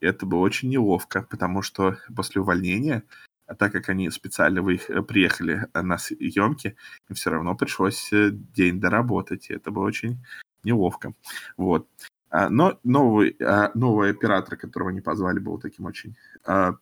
это 0.00 0.24
было 0.24 0.38
очень 0.38 0.70
неловко, 0.70 1.20
потому 1.20 1.60
что 1.60 1.98
после 2.16 2.40
увольнения 2.40 3.02
а 3.46 3.54
так 3.54 3.72
как 3.72 3.88
они 3.88 4.10
специально. 4.10 4.58
Э, 4.58 5.02
приехали 5.02 5.66
э, 5.72 5.82
на 5.82 5.98
съемки, 5.98 6.76
им 7.08 7.14
все 7.14 7.30
равно 7.30 7.54
пришлось 7.54 8.12
э, 8.12 8.30
день 8.30 8.80
доработать, 8.80 9.50
и 9.50 9.54
это 9.54 9.70
было 9.70 9.84
очень 9.84 10.24
неловко. 10.66 11.14
Вот. 11.56 11.88
А, 12.28 12.50
но 12.50 12.78
новый, 12.84 13.36
а, 13.40 13.70
новый 13.74 14.10
оператор, 14.10 14.56
которого 14.56 14.90
они 14.90 15.00
позвали, 15.00 15.38
был 15.38 15.58
таким 15.58 15.86
очень 15.86 16.16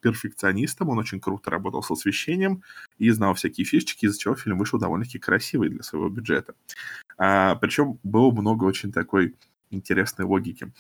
перфекционистом, 0.02 0.90
он 0.90 0.98
очень 0.98 1.20
круто 1.20 1.50
работал 1.50 1.82
с 1.82 1.90
освещением 1.90 2.62
и 2.98 3.08
знал 3.10 3.32
всякие 3.32 3.64
фишечки, 3.64 4.04
из-за 4.04 4.18
чего 4.18 4.34
фильм 4.34 4.58
вышел 4.58 4.78
довольно-таки 4.78 5.18
красивый 5.18 5.70
для 5.70 5.82
своего 5.82 6.10
бюджета. 6.10 6.54
Причем 7.16 7.98
было 8.02 8.30
много 8.30 8.64
очень 8.64 8.92
такой 8.92 9.34
интересной 9.70 10.26
логики. 10.26 10.70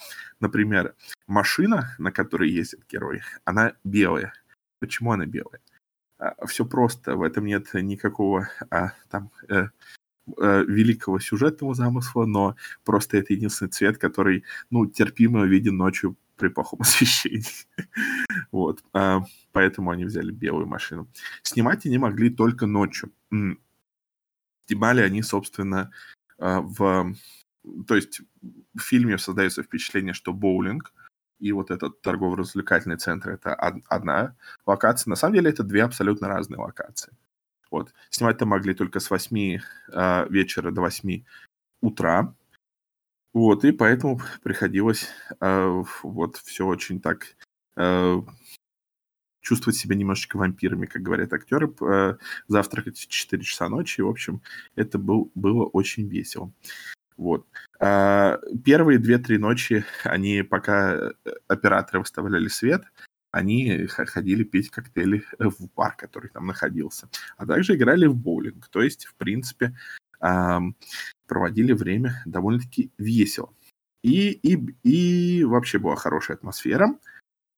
Например, 0.40 0.94
машина, 1.26 1.94
на 1.98 2.12
которой 2.12 2.50
ездит 2.50 2.84
герой, 2.90 3.22
она 3.44 3.72
белая. 3.84 4.34
Почему 4.80 5.12
она 5.12 5.24
белая? 5.24 5.60
А, 6.18 6.46
все 6.46 6.64
просто, 6.64 7.16
в 7.16 7.22
этом 7.22 7.44
нет 7.44 7.72
никакого 7.74 8.48
а, 8.70 8.92
там 9.10 9.30
э, 9.48 9.68
э, 10.38 10.64
великого 10.66 11.18
сюжетного 11.18 11.74
замысла, 11.74 12.24
но 12.26 12.56
просто 12.84 13.18
это 13.18 13.32
единственный 13.32 13.68
цвет, 13.68 13.98
который, 13.98 14.44
ну, 14.70 14.86
терпимо 14.86 15.44
виден 15.44 15.76
ночью 15.76 16.16
при 16.36 16.48
плохом 16.48 16.80
освещении. 16.82 17.44
вот. 18.52 18.82
А, 18.92 19.22
поэтому 19.52 19.90
они 19.90 20.04
взяли 20.04 20.30
белую 20.30 20.66
машину. 20.66 21.08
Снимать 21.42 21.86
они 21.86 21.98
могли 21.98 22.30
только 22.30 22.66
ночью. 22.66 23.12
Снимали 24.66 25.02
они, 25.02 25.22
собственно, 25.22 25.90
а, 26.38 26.60
в... 26.60 27.14
То 27.86 27.96
есть 27.96 28.20
в 28.74 28.80
фильме 28.80 29.18
создается 29.18 29.62
впечатление, 29.62 30.12
что 30.12 30.32
боулинг 30.32 30.92
и 31.38 31.52
вот 31.52 31.70
этот 31.70 32.00
торгово-развлекательный 32.02 32.96
центр— 32.96 33.30
это 33.30 33.54
одна 33.54 34.36
локация. 34.66 35.10
На 35.10 35.16
самом 35.16 35.34
деле 35.34 35.50
это 35.50 35.62
две 35.62 35.82
абсолютно 35.82 36.28
разные 36.28 36.58
локации. 36.58 37.12
Вот. 37.74 37.92
Снимать-то 38.10 38.46
могли 38.46 38.72
только 38.72 39.00
с 39.00 39.10
8 39.10 39.36
э, 39.36 40.26
вечера 40.30 40.70
до 40.70 40.80
8 40.80 41.24
утра. 41.80 42.32
Вот, 43.32 43.64
и 43.64 43.72
поэтому 43.72 44.20
приходилось 44.44 45.08
э, 45.40 45.82
вот 46.04 46.36
все 46.36 46.66
очень 46.66 47.00
так 47.00 47.36
э, 47.76 48.20
чувствовать 49.40 49.76
себя 49.76 49.96
немножечко 49.96 50.36
вампирами, 50.36 50.86
как 50.86 51.02
говорят 51.02 51.32
актеры, 51.32 51.74
э, 51.80 52.16
завтракать 52.46 52.96
в 52.96 53.08
4 53.08 53.42
часа 53.42 53.68
ночи. 53.68 54.02
В 54.02 54.08
общем, 54.08 54.40
это 54.76 54.96
был, 54.98 55.32
было 55.34 55.64
очень 55.64 56.08
весело. 56.08 56.52
Вот. 57.16 57.44
А, 57.80 58.38
первые 58.64 59.00
две-три 59.00 59.38
ночи 59.38 59.84
они, 60.04 60.42
пока 60.42 60.94
э, 60.94 61.12
операторы 61.48 61.98
выставляли 61.98 62.46
свет, 62.46 62.84
они 63.34 63.86
ходили 63.88 64.44
пить 64.44 64.70
коктейли 64.70 65.24
в 65.38 65.68
бар, 65.74 65.96
который 65.96 66.30
там 66.30 66.46
находился. 66.46 67.08
А 67.36 67.46
также 67.46 67.74
играли 67.74 68.06
в 68.06 68.14
боулинг. 68.14 68.68
То 68.68 68.80
есть, 68.80 69.06
в 69.06 69.14
принципе, 69.16 69.76
проводили 71.26 71.72
время 71.72 72.22
довольно-таки 72.26 72.92
весело. 72.96 73.52
И, 74.02 74.30
и, 74.30 74.54
и 74.84 75.44
вообще 75.44 75.78
была 75.78 75.96
хорошая 75.96 76.36
атмосфера. 76.36 76.96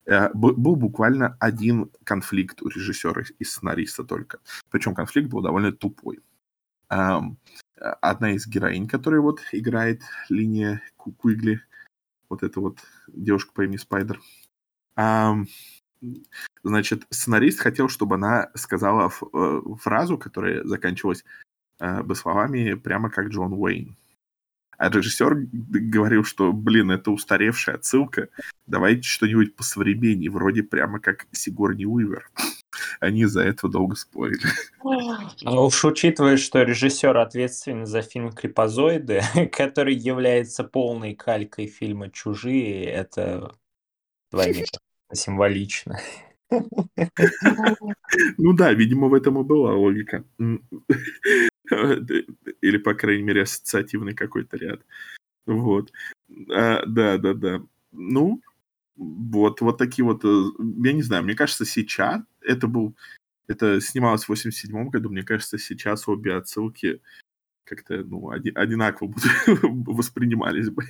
Э, 0.05 0.29
был 0.33 0.75
буквально 0.75 1.37
один 1.39 1.91
конфликт 2.03 2.63
у 2.63 2.69
режиссера 2.69 3.23
и 3.37 3.43
сценариста 3.43 4.03
только. 4.03 4.39
Причем 4.71 4.95
конфликт 4.95 5.29
был 5.29 5.41
довольно 5.41 5.71
тупой. 5.71 6.21
Одна 6.89 8.31
из 8.31 8.47
героинь, 8.47 8.87
которая 8.87 9.21
вот 9.21 9.41
играет 9.51 10.01
линия 10.29 10.81
Куигли, 10.95 11.61
вот 12.29 12.41
эта 12.43 12.61
вот 12.61 12.79
девушка 13.07 13.51
по 13.53 13.63
имени 13.65 13.77
Спайдер, 13.77 14.19
значит, 16.63 17.05
сценарист 17.09 17.59
хотел, 17.59 17.89
чтобы 17.89 18.15
она 18.15 18.49
сказала 18.55 19.09
э, 19.09 19.61
фразу, 19.79 20.17
которая 20.17 20.63
заканчивалась 20.63 21.23
э, 21.79 22.03
бы 22.03 22.15
словами 22.15 22.73
прямо 22.73 23.09
как 23.09 23.27
Джон 23.27 23.53
Уэйн. 23.53 23.95
А 24.77 24.89
режиссер 24.89 25.47
говорил, 25.51 26.23
что, 26.23 26.53
блин, 26.53 26.91
это 26.91 27.09
устаревшая 27.09 27.77
отсылка, 27.77 28.29
давайте 28.67 29.01
что-нибудь 29.01 29.55
посовременнее, 29.55 30.29
вроде 30.29 30.61
прямо 30.61 30.99
как 30.99 31.25
Сигурни 31.31 31.85
Уивер. 31.85 32.29
Они 32.99 33.21
из-за 33.21 33.41
этого 33.41 33.73
долго 33.73 33.95
спорили. 33.95 34.45
Ну 34.83 35.65
уж 35.65 35.83
учитывая, 35.83 36.37
что 36.37 36.61
режиссер 36.61 37.17
ответственен 37.17 37.87
за 37.87 38.03
фильм 38.03 38.31
«Крипозоиды», 38.31 39.21
который 39.51 39.95
является 39.95 40.63
полной 40.63 41.15
калькой 41.15 41.65
фильма 41.65 42.11
«Чужие», 42.11 42.85
это 42.85 43.55
вдвойне 44.29 44.65
символично. 45.13 45.99
Ну 48.37 48.53
да, 48.53 48.73
видимо, 48.73 49.07
в 49.09 49.13
этом 49.13 49.39
и 49.39 49.43
была 49.43 49.73
логика. 49.75 50.23
Или, 52.61 52.77
по 52.77 52.93
крайней 52.93 53.23
мере, 53.23 53.41
ассоциативный 53.41 54.13
какой-то 54.13 54.57
ряд. 54.57 54.81
Вот. 55.45 55.91
А, 56.49 56.85
да, 56.85 57.17
да, 57.17 57.33
да. 57.33 57.61
Ну, 57.91 58.41
вот, 58.95 59.61
вот 59.61 59.77
такие 59.77 60.05
вот, 60.05 60.23
э, 60.25 60.43
я 60.83 60.93
не 60.93 61.01
знаю, 61.01 61.23
мне 61.23 61.35
кажется, 61.35 61.65
сейчас 61.65 62.21
это 62.41 62.67
был, 62.67 62.95
это 63.47 63.79
снималось 63.79 64.23
в 64.23 64.29
87 64.29 64.89
году, 64.89 65.09
мне 65.09 65.23
кажется, 65.23 65.57
сейчас 65.57 66.07
обе 66.07 66.33
отсылки 66.35 67.01
как-то, 67.63 68.03
ну, 68.03 68.29
оди, 68.29 68.49
одинаково 68.49 69.13
воспринимались 69.61 70.69
бы. 70.69 70.83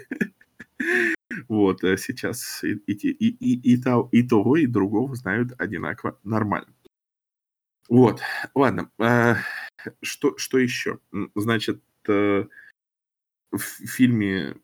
Вот, 1.47 1.83
а 1.83 1.97
сейчас 1.97 2.63
и, 2.63 2.73
и, 2.73 2.93
и, 2.93 3.27
и, 3.29 3.73
и, 3.73 3.81
того, 3.81 4.09
и 4.11 4.23
того, 4.23 4.57
и 4.57 4.65
другого 4.65 5.15
знают 5.15 5.53
одинаково 5.59 6.19
нормально. 6.23 6.73
Вот, 7.89 8.21
ладно. 8.53 8.91
Э, 8.99 9.35
что, 10.01 10.37
что 10.37 10.57
еще? 10.57 10.99
Значит, 11.35 11.81
э, 12.07 12.45
в 13.51 13.59
фильме 13.59 14.55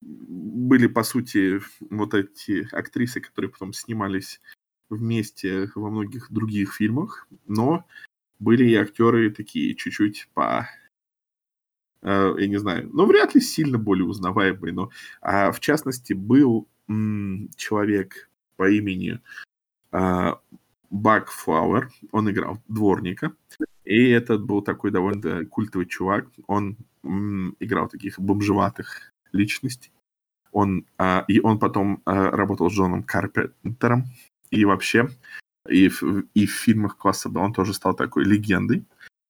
были, 0.00 0.86
по 0.86 1.02
сути, 1.02 1.60
вот 1.90 2.14
эти 2.14 2.68
актрисы, 2.74 3.20
которые 3.20 3.50
потом 3.50 3.72
снимались 3.72 4.40
вместе 4.90 5.70
во 5.74 5.90
многих 5.90 6.30
других 6.30 6.74
фильмах, 6.74 7.26
но 7.46 7.86
были 8.38 8.68
и 8.68 8.74
актеры 8.74 9.30
такие 9.30 9.74
чуть-чуть 9.74 10.28
по 10.34 10.68
э, 10.68 10.83
я 12.04 12.46
не 12.46 12.58
знаю, 12.58 12.90
ну, 12.92 13.06
вряд 13.06 13.34
ли 13.34 13.40
сильно 13.40 13.78
более 13.78 14.04
узнаваемый, 14.04 14.72
но 14.72 14.90
а, 15.22 15.52
в 15.52 15.60
частности 15.60 16.12
был 16.12 16.68
м, 16.88 17.48
человек 17.56 18.30
по 18.56 18.70
имени 18.70 19.20
Бак 20.94 21.30
Флауэр, 21.30 21.90
он 22.12 22.30
играл 22.30 22.62
дворника, 22.68 23.32
и 23.84 24.10
этот 24.10 24.44
был 24.44 24.62
такой 24.62 24.90
довольно 24.90 25.44
культовый 25.44 25.86
чувак, 25.86 26.26
он 26.46 26.76
м, 27.02 27.56
играл 27.58 27.88
таких 27.88 28.18
бомжеватых 28.18 29.12
личностей, 29.32 29.90
он, 30.52 30.86
а, 30.96 31.24
и 31.26 31.40
он 31.40 31.58
потом 31.58 32.00
а, 32.04 32.30
работал 32.30 32.70
с 32.70 32.74
Джоном 32.74 33.02
Карпентером, 33.02 34.04
и 34.50 34.64
вообще, 34.64 35.08
и 35.68 35.88
в, 35.88 36.02
и 36.34 36.46
в 36.46 36.52
фильмах 36.52 36.96
класса 36.96 37.28
Б 37.28 37.40
он 37.40 37.52
тоже 37.52 37.74
стал 37.74 37.94
такой 37.94 38.24
легендой, 38.24 38.84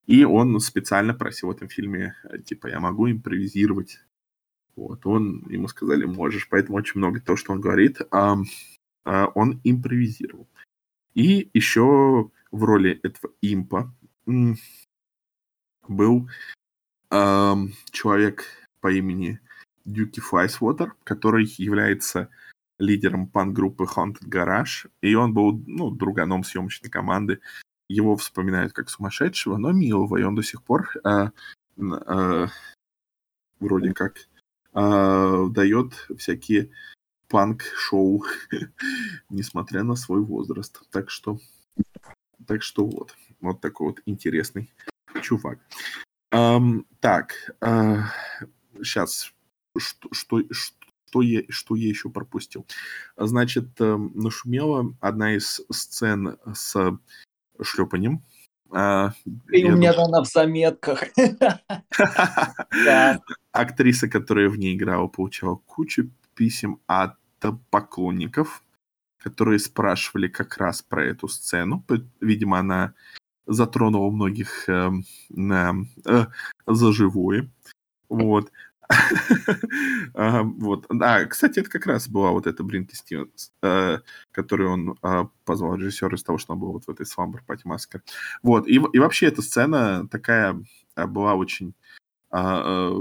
и 0.07 0.25
он 0.25 0.59
специально 0.61 1.15
просил 1.15 1.49
в 1.49 1.53
этом 1.53 1.69
фильме, 1.69 2.15
типа, 2.45 2.69
я 2.69 2.81
могу 2.81 3.11
импровизировать. 3.11 4.01
Вот, 4.77 5.07
он, 5.07 5.45
ему 5.49 5.69
сказали, 5.69 6.05
можешь, 6.05 6.49
поэтому 6.49 6.79
очень 6.79 6.99
много 6.99 7.21
того, 7.21 7.37
что 7.37 7.53
он 7.53 7.61
говорит, 7.61 8.01
а, 8.11 8.37
а, 9.05 9.27
он 9.35 9.61
импровизировал. 9.65 10.49
И 11.15 11.49
еще 11.55 12.31
в 12.51 12.65
роли 12.65 13.01
этого 13.03 13.33
импа 13.41 13.95
был 15.87 16.29
а, 17.11 17.57
человек 17.91 18.45
по 18.81 18.93
имени 18.93 19.41
Дюки 19.85 20.21
Флайсвотер, 20.21 20.95
который 21.05 21.47
является 21.59 22.31
лидером 22.79 23.29
пан-группы 23.29 23.85
Haunted 23.85 24.27
Garage, 24.27 24.91
и 25.01 25.15
он 25.15 25.33
был, 25.33 25.63
ну, 25.67 25.91
друганом 25.91 26.43
съемочной 26.43 26.91
команды 26.91 27.41
его 27.89 28.17
вспоминают 28.17 28.73
как 28.73 28.91
сумасшедшего, 28.91 29.57
но 29.57 29.73
милого, 29.73 30.17
и 30.17 30.23
он 30.23 30.35
до 30.35 30.43
сих 30.43 30.63
пор 30.63 30.91
э, 31.05 31.31
э, 31.79 32.47
вроде 33.61 33.93
как 33.93 34.29
э, 34.75 35.47
дает 35.51 36.09
всякие 36.17 36.71
панк-шоу, 37.29 38.25
несмотря 39.29 39.83
на 39.83 39.97
свой 39.97 40.21
возраст. 40.21 40.83
Так 40.91 41.11
что, 41.11 41.39
так 42.47 42.63
что 42.63 42.87
вот, 42.87 43.17
вот 43.41 43.61
такой 43.61 43.89
вот 43.89 44.01
интересный 44.07 44.71
чувак. 45.23 45.59
Um, 46.33 46.85
так, 47.01 47.33
uh, 47.61 48.03
сейчас, 48.83 49.33
что, 49.79 50.09
что, 50.13 50.43
что, 50.51 51.23
я, 51.23 51.43
что 51.49 51.77
я 51.77 51.89
еще 51.89 52.11
пропустил? 52.11 52.67
Значит, 53.17 53.81
uh, 53.81 54.11
нашумела 54.15 54.97
одна 55.01 55.37
из 55.37 55.61
сцен 55.71 56.39
с 56.53 56.99
шлепанием. 57.63 58.23
А, 58.71 59.13
И 59.53 59.65
у 59.65 59.77
меня 59.77 59.93
думаю... 59.93 60.09
она 60.09 60.23
в 60.23 60.27
заметках. 60.27 61.05
Актриса, 63.53 64.09
которая 64.09 64.49
в 64.49 64.57
ней 64.57 64.75
играла, 64.75 65.07
получала 65.07 65.57
кучу 65.67 66.11
писем 66.35 66.81
от 66.87 67.17
поклонников, 67.71 68.63
которые 69.19 69.59
спрашивали 69.59 70.29
как 70.29 70.57
раз 70.57 70.83
про 70.83 71.05
эту 71.05 71.29
сцену. 71.29 71.85
Видимо, 72.21 72.59
она 72.59 72.95
затронула 73.47 74.11
многих 74.11 74.69
э, 74.69 74.91
э, 75.37 75.73
за 76.67 76.93
живое. 76.93 77.51
Вот. 78.09 78.51
Вот. 80.15 80.87
А, 81.01 81.25
кстати, 81.25 81.61
это 81.61 81.71
как 81.71 81.87
раз 81.87 82.09
была 82.09 82.31
вот 82.31 82.47
эта 82.47 82.63
Бринки 82.63 82.95
Стивенс, 82.95 83.53
э, 83.63 83.99
которую 84.31 84.71
он 84.71 84.99
а, 85.03 85.29
позвал 85.45 85.75
режиссера 85.75 86.15
из 86.15 86.23
того, 86.23 86.39
что 86.39 86.53
он 86.53 86.61
был 86.61 86.73
вот 86.73 86.85
в 86.85 86.91
этой 86.91 87.07
Свамбер 87.07 87.43
Пати 87.47 87.67
Маскер. 87.67 88.03
Вот. 88.43 88.67
И, 88.69 88.75
и 88.75 88.99
вообще 88.99 89.27
эта 89.27 89.43
сцена 89.43 90.09
такая 90.09 90.63
а, 90.95 91.07
была 91.07 91.35
очень... 91.35 91.75
А, 92.31 92.93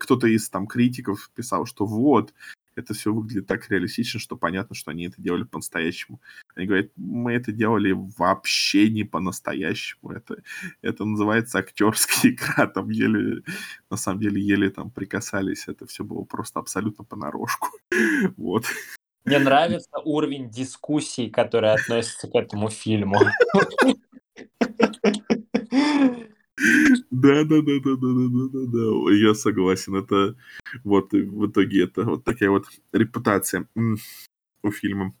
кто-то 0.00 0.26
из 0.26 0.48
там 0.50 0.66
критиков 0.66 1.30
писал, 1.34 1.66
что 1.66 1.86
вот, 1.86 2.34
это 2.74 2.94
все 2.94 3.12
выглядит 3.12 3.46
так 3.46 3.68
реалистично, 3.70 4.20
что 4.20 4.36
понятно, 4.36 4.74
что 4.74 4.90
они 4.90 5.06
это 5.06 5.20
делали 5.20 5.44
по-настоящему. 5.44 6.20
Они 6.54 6.66
говорят, 6.66 6.90
мы 6.96 7.32
это 7.32 7.52
делали 7.52 7.92
вообще 7.92 8.90
не 8.90 9.04
по-настоящему. 9.04 10.12
Это, 10.12 10.42
это 10.80 11.04
называется 11.04 11.58
актерская 11.58 12.32
игра. 12.32 12.66
Там 12.66 12.90
еле, 12.90 13.42
на 13.90 13.96
самом 13.96 14.20
деле, 14.20 14.40
еле 14.40 14.70
там 14.70 14.90
прикасались. 14.90 15.68
Это 15.68 15.86
все 15.86 16.04
было 16.04 16.24
просто 16.24 16.60
абсолютно 16.60 17.04
понарошку. 17.04 17.68
Вот. 18.36 18.64
Мне 19.24 19.38
нравится 19.38 19.98
уровень 20.04 20.50
дискуссий, 20.50 21.30
который 21.30 21.72
относится 21.72 22.28
к 22.28 22.34
этому 22.34 22.70
фильму. 22.70 23.20
Да, 27.10 27.44
да, 27.44 27.62
да, 27.62 27.80
да, 27.84 27.96
да, 27.96 27.96
да, 27.96 28.48
да, 28.52 28.66
да, 28.66 29.12
я 29.12 29.34
согласен. 29.34 29.96
Это 29.96 30.36
вот 30.84 31.12
в 31.12 31.46
итоге 31.46 31.84
это 31.84 32.04
вот 32.04 32.24
такая 32.24 32.50
вот 32.50 32.66
репутация 32.92 33.68
у 34.62 34.70
фильма. 34.70 35.14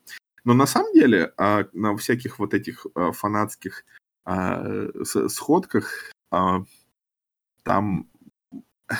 Но 0.44 0.54
на 0.54 0.66
самом 0.66 0.92
деле 0.92 1.32
а, 1.36 1.66
на 1.72 1.96
всяких 1.96 2.38
вот 2.38 2.54
этих 2.54 2.86
а, 2.94 3.12
фанатских 3.12 3.84
а, 4.24 4.88
сходках 5.04 6.12
там 7.64 8.10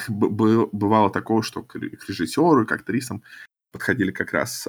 бывало 0.09 1.11
такого, 1.11 1.43
что 1.43 1.63
к 1.63 1.77
режиссеру, 1.77 2.67
к 2.67 2.73
актрисам 2.73 3.23
подходили 3.73 4.11
как 4.11 4.33
раз 4.33 4.69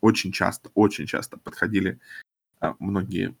очень 0.00 0.32
часто, 0.32 0.70
очень 0.74 1.06
часто 1.06 1.38
подходили 1.38 1.98
многие 2.78 3.34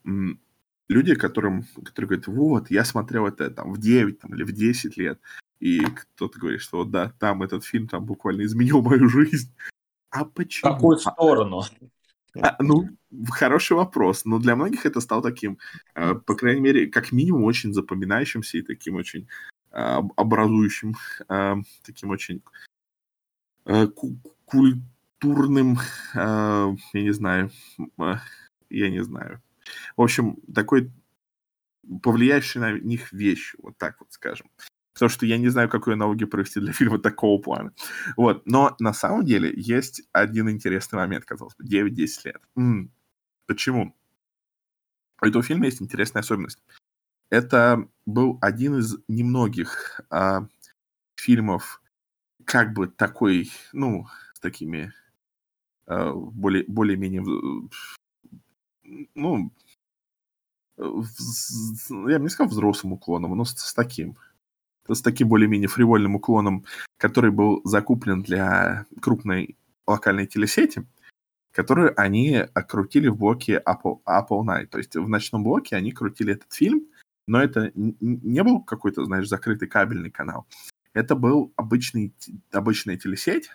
люди, 0.88 1.14
которым, 1.14 1.64
которые 1.84 2.08
говорят, 2.08 2.26
вот, 2.26 2.70
я 2.70 2.84
смотрел 2.84 3.26
это 3.26 3.50
там 3.50 3.72
в 3.72 3.78
9 3.78 4.20
там, 4.20 4.34
или 4.34 4.42
в 4.42 4.52
10 4.52 4.96
лет, 4.96 5.20
и 5.60 5.80
кто-то 5.80 6.38
говорит, 6.38 6.60
что 6.60 6.78
вот 6.78 6.90
да, 6.90 7.12
там 7.18 7.42
этот 7.42 7.64
фильм 7.64 7.88
там 7.88 8.04
буквально 8.04 8.42
изменил 8.42 8.82
мою 8.82 9.08
жизнь. 9.08 9.52
А 10.10 10.24
почему? 10.24 10.70
В 10.70 10.74
какую 10.74 10.96
а, 10.96 11.00
сторону? 11.00 11.62
А, 12.40 12.56
ну, 12.62 12.88
хороший 13.30 13.76
вопрос. 13.76 14.24
Но 14.24 14.38
для 14.38 14.56
многих 14.56 14.86
это 14.86 15.00
стало 15.00 15.22
таким, 15.22 15.58
э, 15.94 16.14
по 16.14 16.34
крайней 16.34 16.60
мере, 16.60 16.86
как 16.86 17.12
минимум, 17.12 17.44
очень 17.44 17.74
запоминающимся 17.74 18.58
и 18.58 18.62
таким 18.62 18.94
очень 18.94 19.28
э, 19.72 20.00
образующим, 20.16 20.94
э, 21.28 21.56
таким 21.84 22.10
очень 22.10 22.42
культурным, 24.46 25.78
я 26.14 26.74
не 26.94 27.12
знаю, 27.12 27.50
я 28.70 28.88
не 28.88 29.04
знаю, 29.04 29.42
в 29.96 30.02
общем, 30.02 30.36
такой 30.54 30.92
повлияющий 32.02 32.60
на 32.60 32.72
них 32.78 33.12
вещь, 33.12 33.54
вот 33.58 33.78
так 33.78 34.00
вот 34.00 34.12
скажем. 34.12 34.50
Потому 34.92 35.10
что 35.10 35.26
я 35.26 35.38
не 35.38 35.48
знаю, 35.48 35.68
какую 35.68 35.94
аналогию 35.94 36.28
провести 36.28 36.60
для 36.60 36.72
фильма 36.72 36.98
такого 36.98 37.40
плана. 37.40 37.72
Вот. 38.16 38.42
Но 38.46 38.74
на 38.80 38.92
самом 38.92 39.24
деле 39.24 39.52
есть 39.54 40.02
один 40.12 40.50
интересный 40.50 40.96
момент, 40.96 41.24
казалось 41.24 41.54
бы, 41.56 41.64
9-10 41.64 42.08
лет. 42.24 42.42
М-м. 42.56 42.92
Почему? 43.46 43.94
У 45.22 45.26
этого 45.26 45.42
фильма 45.42 45.66
есть 45.66 45.80
интересная 45.80 46.20
особенность. 46.20 46.58
Это 47.30 47.88
был 48.06 48.38
один 48.40 48.78
из 48.78 48.96
немногих 49.06 50.00
а, 50.10 50.48
фильмов, 51.16 51.82
как 52.44 52.72
бы 52.72 52.88
такой, 52.88 53.50
ну, 53.72 54.06
с 54.34 54.40
такими 54.40 54.92
а, 55.86 56.12
более, 56.12 56.64
более-менее 56.66 57.22
ну, 59.14 59.52
я 60.76 62.18
бы 62.18 62.24
не 62.24 62.28
сказал 62.28 62.50
взрослым 62.50 62.92
уклоном, 62.94 63.36
но 63.36 63.44
с, 63.44 63.54
с 63.56 63.74
таким. 63.74 64.16
С 64.88 65.02
таким 65.02 65.28
более-менее 65.28 65.68
фривольным 65.68 66.16
уклоном, 66.16 66.64
который 66.96 67.30
был 67.30 67.60
закуплен 67.64 68.22
для 68.22 68.86
крупной 69.02 69.58
локальной 69.86 70.26
телесети, 70.26 70.86
которую 71.52 71.98
они 72.00 72.36
окрутили 72.36 73.08
в 73.08 73.16
блоке 73.16 73.62
Apple, 73.66 74.00
Apple 74.06 74.44
Night. 74.44 74.66
То 74.66 74.78
есть 74.78 74.96
в 74.96 75.08
ночном 75.08 75.44
блоке 75.44 75.76
они 75.76 75.92
крутили 75.92 76.32
этот 76.34 76.52
фильм, 76.52 76.86
но 77.26 77.42
это 77.42 77.70
не 77.74 78.42
был 78.42 78.62
какой-то, 78.62 79.04
знаешь, 79.04 79.28
закрытый 79.28 79.68
кабельный 79.68 80.10
канал. 80.10 80.46
Это 80.94 81.14
был 81.14 81.52
обычный, 81.56 82.14
обычная 82.50 82.96
телесеть, 82.96 83.50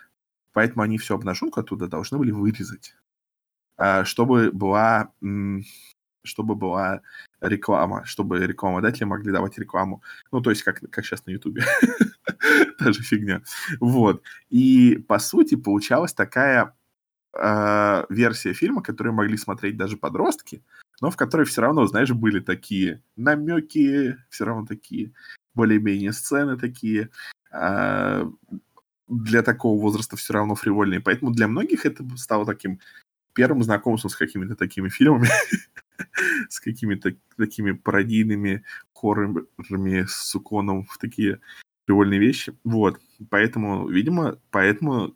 поэтому 0.52 0.82
они 0.82 0.98
всю 0.98 1.14
обнаженку 1.14 1.60
оттуда 1.60 1.88
должны 1.88 2.18
были 2.18 2.30
вырезать. 2.30 2.94
А, 3.76 4.04
чтобы 4.04 4.50
была 4.52 5.10
чтобы 6.26 6.54
была 6.54 7.02
реклама, 7.40 8.04
чтобы 8.06 8.46
рекламодатели 8.46 9.04
могли 9.04 9.30
давать 9.30 9.58
рекламу. 9.58 10.02
Ну, 10.32 10.40
то 10.40 10.50
есть, 10.50 10.62
как, 10.62 10.80
как 10.90 11.04
сейчас 11.04 11.26
на 11.26 11.32
Ютубе. 11.32 11.62
Та 12.78 12.92
же 12.92 13.02
фигня. 13.02 13.42
Вот. 13.80 14.22
И, 14.48 14.96
по 15.06 15.18
сути, 15.18 15.54
получалась 15.54 16.14
такая 16.14 16.74
э, 17.34 18.04
версия 18.08 18.54
фильма, 18.54 18.82
которую 18.82 19.14
могли 19.14 19.36
смотреть 19.36 19.76
даже 19.76 19.96
подростки, 19.96 20.62
но 21.00 21.10
в 21.10 21.16
которой 21.16 21.44
все 21.44 21.60
равно, 21.60 21.86
знаешь, 21.86 22.12
были 22.12 22.40
такие 22.40 23.02
намеки, 23.16 24.16
все 24.30 24.44
равно 24.44 24.66
такие 24.66 25.12
более-менее 25.54 26.12
сцены 26.12 26.56
такие. 26.56 27.10
Э, 27.52 28.24
для 29.06 29.42
такого 29.42 29.80
возраста 29.80 30.16
все 30.16 30.32
равно 30.32 30.54
фривольные. 30.54 31.00
Поэтому 31.00 31.30
для 31.30 31.46
многих 31.46 31.84
это 31.84 32.04
стало 32.16 32.46
таким 32.46 32.80
первым 33.34 33.62
знакомством 33.62 34.10
с 34.10 34.16
какими-то 34.16 34.56
такими 34.56 34.88
фильмами, 34.88 35.28
с 36.48 36.60
какими-то 36.60 37.16
такими 37.36 37.72
пародийными 37.72 38.64
хоррорами 38.94 40.06
с 40.06 40.34
уклоном 40.34 40.84
в 40.84 40.98
такие 40.98 41.40
привольные 41.84 42.20
вещи. 42.20 42.56
Вот. 42.64 43.00
Поэтому, 43.30 43.88
видимо, 43.88 44.38
поэтому 44.50 45.14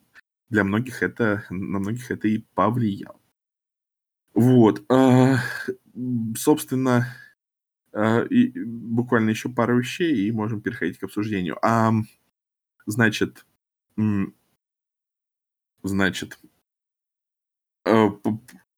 для 0.51 0.65
многих 0.65 1.03
это, 1.03 1.45
на 1.51 1.79
многих 1.79 2.11
это 2.11 2.29
и 2.29 2.45
повлияло. 2.55 3.19
Вот. 4.35 4.85
А, 4.91 5.39
собственно, 6.37 7.07
а, 7.93 8.23
и 8.23 8.53
буквально 8.65 9.31
еще 9.31 9.49
пару 9.49 9.79
вещей, 9.79 10.27
и 10.27 10.33
можем 10.33 10.61
переходить 10.61 10.99
к 10.99 11.05
обсуждению. 11.05 11.59
А, 11.63 11.93
значит, 12.87 13.45
значит, 15.83 16.39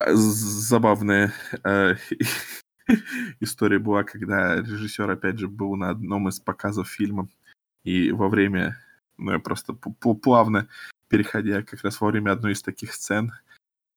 забавная 0.07 1.33
э, 1.63 1.95
история 3.39 3.79
была, 3.79 4.03
когда 4.03 4.55
режиссер, 4.55 5.09
опять 5.09 5.39
же, 5.39 5.47
был 5.47 5.75
на 5.75 5.89
одном 5.89 6.27
из 6.29 6.39
показов 6.39 6.89
фильма, 6.89 7.27
и 7.83 8.11
во 8.11 8.29
время, 8.29 8.77
ну, 9.17 9.31
я 9.31 9.39
просто 9.39 9.73
плавно 9.73 10.67
переходя 11.07 11.61
как 11.61 11.83
раз 11.83 11.99
во 11.99 12.07
время 12.07 12.31
одной 12.31 12.53
из 12.53 12.61
таких 12.61 12.93
сцен, 12.93 13.33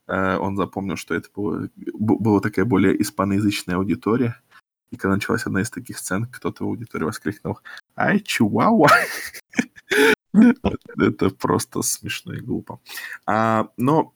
э, 0.08 0.36
он 0.36 0.56
запомнил, 0.56 0.96
что 0.96 1.14
это 1.14 1.28
было, 1.34 1.68
была 1.76 2.40
такая 2.40 2.64
более 2.64 3.00
испаноязычная 3.00 3.76
аудитория, 3.76 4.40
и 4.90 4.96
когда 4.96 5.14
началась 5.14 5.46
одна 5.46 5.62
из 5.62 5.70
таких 5.70 5.98
сцен, 5.98 6.26
кто-то 6.26 6.64
в 6.64 6.68
аудитории 6.68 7.04
воскликнул 7.04 7.60
«Ай, 7.96 8.20
чуауа!» 8.20 8.88
Это 10.32 11.30
просто 11.30 11.82
смешно 11.82 12.34
и 12.34 12.40
глупо. 12.40 12.80
А, 13.26 13.68
но 13.76 14.12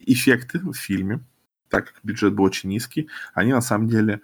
эффекты 0.00 0.58
в 0.58 0.74
фильме, 0.74 1.24
так 1.68 1.86
как 1.86 2.00
бюджет 2.02 2.34
был 2.34 2.44
очень 2.44 2.68
низкий, 2.70 3.08
они 3.34 3.52
на 3.52 3.60
самом 3.60 3.88
деле 3.88 4.20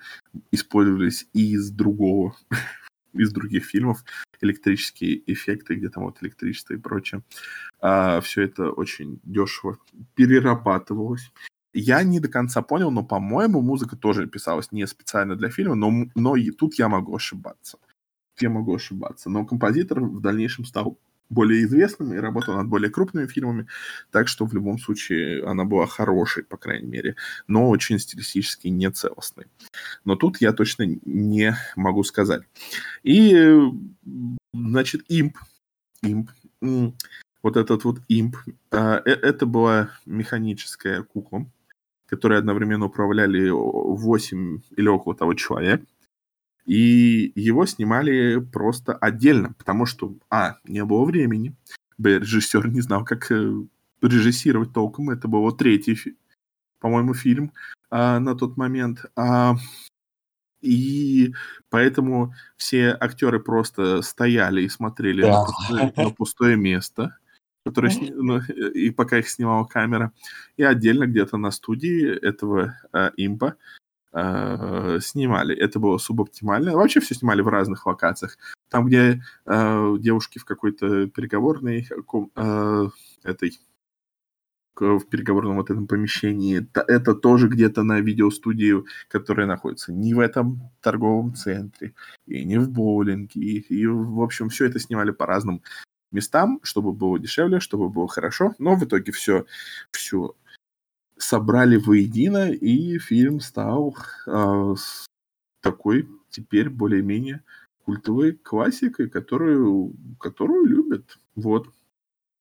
использовались 0.50 1.28
и 1.32 1.52
из 1.52 1.70
другого, 1.70 2.36
из 3.14 3.32
других 3.32 3.64
фильмов, 3.64 4.04
электрические 4.40 5.22
эффекты, 5.32 5.74
где 5.74 5.88
там 5.88 6.04
вот 6.04 6.22
электричество 6.22 6.74
и 6.74 6.78
прочее. 6.78 7.22
А, 7.80 8.20
все 8.20 8.42
это 8.42 8.70
очень 8.70 9.20
дешево 9.22 9.78
перерабатывалось. 10.14 11.32
Я 11.72 12.02
не 12.02 12.20
до 12.20 12.28
конца 12.28 12.62
понял, 12.62 12.90
но, 12.90 13.04
по-моему, 13.04 13.60
музыка 13.60 13.96
тоже 13.96 14.26
писалась 14.26 14.72
не 14.72 14.86
специально 14.86 15.36
для 15.36 15.50
фильма, 15.50 15.74
но, 15.74 16.06
но 16.14 16.36
и 16.36 16.50
тут 16.50 16.74
я 16.78 16.88
могу 16.88 17.14
ошибаться. 17.14 17.78
Я 18.40 18.50
могу 18.50 18.74
ошибаться. 18.74 19.30
Но 19.30 19.44
композитор 19.44 20.00
в 20.00 20.20
дальнейшем 20.20 20.64
стал 20.64 20.98
более 21.28 21.64
известным 21.64 22.12
и 22.12 22.18
работал 22.18 22.54
над 22.54 22.68
более 22.68 22.90
крупными 22.90 23.26
фильмами, 23.26 23.66
так 24.10 24.28
что 24.28 24.46
в 24.46 24.54
любом 24.54 24.78
случае 24.78 25.44
она 25.44 25.64
была 25.64 25.86
хорошей, 25.86 26.44
по 26.44 26.56
крайней 26.56 26.86
мере, 26.86 27.16
но 27.46 27.68
очень 27.68 27.98
стилистически 27.98 28.68
нецелостной. 28.68 29.46
Но 30.04 30.16
тут 30.16 30.40
я 30.40 30.52
точно 30.52 30.84
не 31.04 31.56
могу 31.76 32.04
сказать. 32.04 32.42
И, 33.02 33.56
значит, 34.52 35.02
имп, 35.08 35.36
имп, 36.02 36.30
вот 37.42 37.56
этот 37.56 37.84
вот 37.84 38.00
имп, 38.08 38.36
а, 38.70 39.00
э, 39.04 39.10
это 39.10 39.46
была 39.46 39.90
механическая 40.04 41.02
кукла, 41.02 41.46
которой 42.06 42.38
одновременно 42.38 42.86
управляли 42.86 43.50
8 43.50 44.60
или 44.76 44.88
около 44.88 45.14
того 45.14 45.34
человек. 45.34 45.82
И 46.66 47.32
его 47.36 47.64
снимали 47.64 48.40
просто 48.40 48.94
отдельно, 48.94 49.54
потому 49.56 49.86
что, 49.86 50.16
а, 50.30 50.56
не 50.64 50.84
было 50.84 51.04
времени, 51.04 51.54
б, 51.96 52.18
режиссер 52.18 52.68
не 52.68 52.80
знал, 52.80 53.04
как 53.04 53.30
э, 53.30 53.52
режиссировать 54.02 54.72
толком. 54.72 55.10
Это 55.10 55.28
был 55.28 55.50
третий, 55.52 56.16
по-моему, 56.80 57.14
фильм 57.14 57.52
а, 57.90 58.18
на 58.18 58.34
тот 58.34 58.56
момент. 58.56 59.04
А, 59.14 59.54
и 60.60 61.32
поэтому 61.70 62.34
все 62.56 62.96
актеры 62.98 63.38
просто 63.38 64.02
стояли 64.02 64.62
и 64.62 64.68
смотрели 64.68 65.22
да. 65.22 65.28
на, 65.28 65.44
пустое, 65.44 65.92
на 65.96 66.10
пустое 66.10 66.56
место. 66.56 67.16
которые 67.64 67.92
сни- 67.92 68.12
ну, 68.12 68.40
и 68.40 68.90
пока 68.90 69.18
их 69.18 69.28
снимала 69.28 69.64
камера, 69.64 70.12
и 70.56 70.64
отдельно 70.64 71.06
где-то 71.06 71.36
на 71.36 71.52
студии 71.52 72.08
этого 72.08 72.76
э, 72.92 73.10
импа 73.16 73.56
э, 74.16 74.98
снимали. 75.00 75.54
Это 75.54 75.78
было 75.78 75.98
субоптимально. 75.98 76.74
Вообще 76.74 77.00
все 77.00 77.14
снимали 77.14 77.42
в 77.42 77.48
разных 77.48 77.86
локациях. 77.86 78.38
Там, 78.70 78.86
где 78.86 79.22
э, 79.44 79.96
девушки 79.98 80.38
в 80.38 80.44
какой-то 80.44 81.06
переговорной 81.08 81.86
э, 82.36 82.88
этой 83.24 83.60
в 84.78 85.06
переговорном 85.06 85.56
вот 85.56 85.70
этом 85.70 85.86
помещении. 85.86 86.66
Это 86.74 87.14
тоже 87.14 87.48
где-то 87.48 87.82
на 87.82 88.00
видеостудии, 88.00 88.84
которая 89.08 89.46
находится 89.46 89.90
не 89.90 90.12
в 90.12 90.20
этом 90.20 90.70
торговом 90.82 91.34
центре, 91.34 91.94
и 92.26 92.44
не 92.44 92.58
в 92.58 92.70
боулинге. 92.70 93.40
И, 93.40 93.60
и 93.60 93.86
в 93.86 94.20
общем, 94.20 94.50
все 94.50 94.66
это 94.66 94.78
снимали 94.78 95.12
по 95.12 95.24
разным 95.24 95.62
местам, 96.12 96.60
чтобы 96.62 96.92
было 96.92 97.18
дешевле, 97.18 97.58
чтобы 97.58 97.88
было 97.88 98.06
хорошо. 98.06 98.54
Но 98.58 98.76
в 98.76 98.84
итоге 98.84 99.12
все, 99.12 99.46
все 99.90 100.34
собрали 101.18 101.76
воедино, 101.76 102.50
и 102.50 102.98
фильм 102.98 103.40
стал 103.40 103.96
э, 104.26 104.74
такой 105.60 106.08
теперь 106.30 106.68
более-менее 106.68 107.42
культовой 107.84 108.32
классикой, 108.32 109.08
которую, 109.08 109.94
которую 110.20 110.66
любят. 110.66 111.18
Вот. 111.34 111.72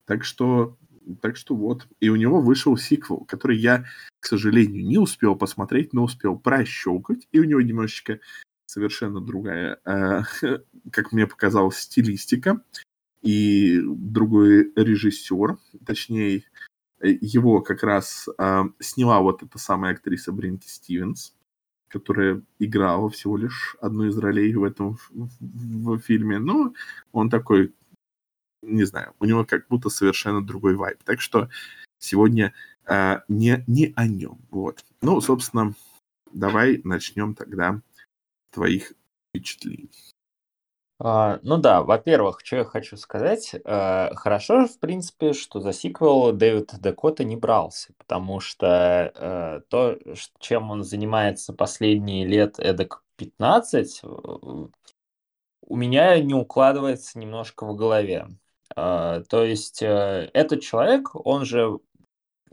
Так 0.05 0.23
что, 0.23 0.77
так 1.21 1.38
что 1.38 1.55
вот. 1.55 1.88
И 1.99 2.09
у 2.09 2.15
него 2.15 2.41
вышел 2.41 2.77
сиквел, 2.77 3.19
который 3.25 3.57
я, 3.57 3.85
к 4.19 4.25
сожалению, 4.25 4.85
не 4.85 4.97
успел 4.97 5.35
посмотреть, 5.35 5.93
но 5.93 6.03
успел 6.03 6.38
прощелкать. 6.38 7.27
И 7.31 7.39
у 7.39 7.43
него 7.43 7.61
немножечко 7.61 8.19
совершенно 8.65 9.21
другая, 9.21 9.79
э, 9.85 10.21
как 10.91 11.11
мне 11.11 11.27
показалось, 11.27 11.77
стилистика. 11.77 12.61
И 13.21 13.81
другой 13.83 14.71
режиссер, 14.75 15.57
точнее, 15.85 16.43
его 17.01 17.62
как 17.62 17.84
раз 17.84 18.27
э, 18.38 18.63
сняла 18.79 19.21
вот 19.21 19.43
эта 19.43 19.58
самая 19.58 19.93
актриса 19.93 20.31
Бринки 20.31 20.67
Стивенс 20.67 21.34
которая 21.88 22.41
играла 22.60 23.10
всего 23.10 23.38
лишь 23.38 23.77
одну 23.79 24.08
из 24.08 24.17
ролей 24.17 24.53
в 24.53 24.65
этом 24.65 24.97
в, 24.97 25.12
в, 25.12 25.97
в 25.97 25.99
фильме. 25.99 26.39
Но 26.39 26.73
он 27.13 27.29
такой, 27.29 27.73
не 28.62 28.84
знаю, 28.84 29.13
у 29.19 29.25
него 29.25 29.45
как 29.45 29.67
будто 29.69 29.89
совершенно 29.89 30.45
другой 30.45 30.75
вайб. 30.75 31.01
Так 31.03 31.21
что 31.21 31.49
сегодня 31.99 32.53
э, 32.86 33.19
не, 33.29 33.63
не 33.67 33.93
о 33.95 34.08
нем. 34.08 34.39
Вот. 34.51 34.84
Ну, 35.01 35.21
собственно, 35.21 35.73
давай 36.34 36.81
начнем 36.84 37.34
тогда 37.34 37.81
твоих 38.51 38.91
впечатлений. 39.29 40.14
А, 40.97 41.39
ну 41.43 41.58
да, 41.58 41.84
во-первых, 41.84 42.39
что 42.43 42.58
я 42.58 42.63
хочу 42.63 42.95
сказать. 42.95 43.53
Э, 43.53 44.13
хорошо, 44.15 44.65
в 44.65 44.79
принципе, 44.79 45.34
что 45.34 45.60
за 45.60 45.73
сиквел 45.73 46.31
Дэвид 46.31 46.73
Дакота 46.79 47.25
не 47.25 47.36
брался, 47.36 47.93
потому 47.97 48.39
что 48.39 49.12
э, 49.13 49.62
то, 49.67 49.97
чем 50.39 50.71
он 50.71 50.84
занимается 50.84 51.53
последние 51.53 52.25
лет 52.25 52.60
эдак 52.60 53.03
15, 53.17 54.01
э, 54.03 54.08
у 55.67 55.75
меня 55.75 56.19
не 56.19 56.34
укладывается 56.34 57.19
немножко 57.19 57.65
в 57.65 57.75
голове. 57.75 58.27
то 58.75 59.25
есть 59.31 59.81
этот 59.81 60.62
человек, 60.62 61.10
он 61.15 61.43
же... 61.45 61.79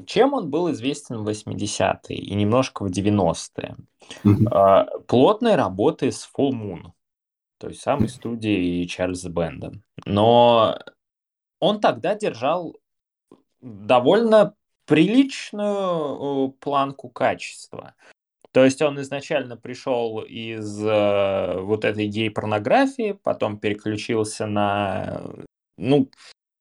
Чем 0.07 0.33
он 0.33 0.50
был 0.50 0.70
известен 0.72 1.22
в 1.22 1.28
80-е 1.28 2.16
и 2.16 2.35
немножко 2.35 2.85
в 2.85 2.90
90-е? 2.90 3.76
Mm-hmm. 4.24 5.05
плотной 5.07 5.55
работой 5.55 6.11
с 6.11 6.28
Full 6.37 6.52
Moon 6.52 6.92
то 7.62 7.68
есть 7.68 7.81
самой 7.81 8.09
студии 8.09 8.85
Чарльза 8.87 9.31
Бенда. 9.31 9.72
Но 10.05 10.77
он 11.61 11.81
тогда 11.81 12.16
держал 12.16 12.77
довольно 13.61 14.57
приличную 14.85 16.51
планку 16.59 17.09
качества. 17.09 17.94
То 18.51 18.64
есть 18.64 18.83
он 18.83 19.01
изначально 19.01 19.57
пришел 19.57 20.22
из 20.22 20.85
э, 20.85 21.61
вот 21.61 21.85
этой 21.85 22.09
гей-порнографии, 22.09 23.12
потом 23.22 23.61
переключился 23.61 24.46
на 24.46 25.22
ну, 25.79 26.11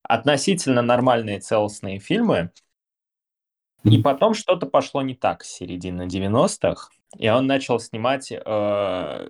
относительно 0.04 0.84
нормальные 0.84 1.40
целостные 1.40 1.98
фильмы. 1.98 2.52
И 3.86 4.00
потом 4.04 4.36
что-то 4.36 4.68
пошло 4.68 5.02
не 5.02 5.16
так 5.16 5.44
с 5.44 5.52
середины 5.52 6.04
90-х, 6.04 6.92
и 7.18 7.28
он 7.28 7.48
начал 7.48 7.80
снимать 7.80 8.32
э, 8.32 9.30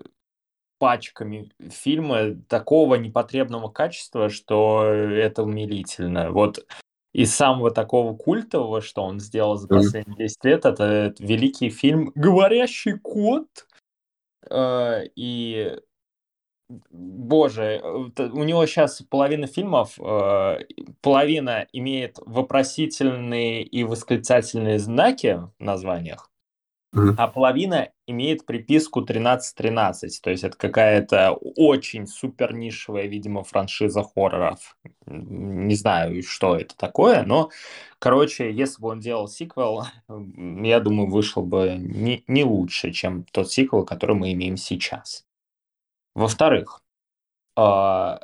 пачками 0.81 1.51
фильмы 1.69 2.41
такого 2.49 2.95
непотребного 2.95 3.69
качества, 3.69 4.29
что 4.29 4.83
это 4.83 5.43
умилительно. 5.43 6.31
Вот 6.31 6.65
из 7.13 7.35
самого 7.35 7.69
такого 7.69 8.17
культового, 8.17 8.81
что 8.81 9.03
он 9.03 9.19
сделал 9.19 9.57
за 9.57 9.67
последние 9.67 10.17
10 10.17 10.43
лет, 10.43 10.65
это, 10.65 11.13
великий 11.19 11.69
фильм 11.69 12.11
«Говорящий 12.15 12.97
кот». 12.97 13.67
Э, 14.49 15.03
и 15.15 15.77
Боже, 16.89 17.79
у 17.83 18.43
него 18.43 18.65
сейчас 18.65 19.03
половина 19.03 19.45
фильмов, 19.45 19.99
э, 19.99 20.59
половина 21.01 21.67
имеет 21.73 22.17
вопросительные 22.25 23.61
и 23.61 23.83
восклицательные 23.83 24.79
знаки 24.79 25.41
в 25.59 25.63
названиях, 25.63 26.30
а 26.93 27.27
половина 27.27 27.89
имеет 28.05 28.45
приписку 28.45 28.99
1313, 28.99 30.21
то 30.21 30.29
есть 30.29 30.43
это 30.43 30.57
какая-то 30.57 31.31
очень 31.31 32.05
супер 32.05 32.53
нишевая, 32.53 33.07
видимо, 33.07 33.43
франшиза 33.43 34.03
хорроров. 34.03 34.75
Не 35.05 35.75
знаю, 35.75 36.21
что 36.23 36.57
это 36.57 36.75
такое, 36.75 37.23
но, 37.23 37.49
короче, 37.97 38.51
если 38.51 38.81
бы 38.81 38.89
он 38.89 38.99
делал 38.99 39.29
сиквел, 39.29 39.85
я 40.09 40.79
думаю, 40.81 41.09
вышел 41.09 41.43
бы 41.43 41.75
не, 41.77 42.25
не 42.27 42.43
лучше, 42.43 42.91
чем 42.91 43.23
тот 43.31 43.49
сиквел, 43.51 43.85
который 43.85 44.15
мы 44.15 44.33
имеем 44.33 44.57
сейчас. 44.57 45.25
Во-вторых, 46.13 46.81
а, 47.55 48.19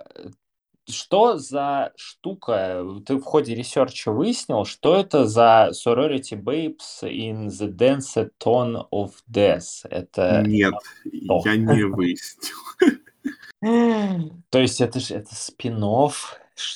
что 0.89 1.37
за 1.37 1.93
штука? 1.95 2.83
Ты 3.05 3.17
в 3.17 3.23
ходе 3.23 3.55
research 3.55 4.05
а 4.05 4.11
выяснил, 4.11 4.65
что 4.65 4.95
это 4.95 5.25
за 5.25 5.71
Sorority 5.71 6.41
Babes 6.41 7.03
in 7.03 7.47
the 7.47 7.69
Dance-A-Thon 7.69 8.87
of 8.91 9.11
Death? 9.31 9.87
Это 9.89 10.43
Нет, 10.45 10.73
что? 11.03 11.41
я 11.45 11.55
не 11.57 11.83
выяснил. 11.83 13.01
То 14.49 14.59
есть 14.59 14.81
это 14.81 14.99
же 14.99 15.15
это 15.15 15.35
спин 15.35 15.83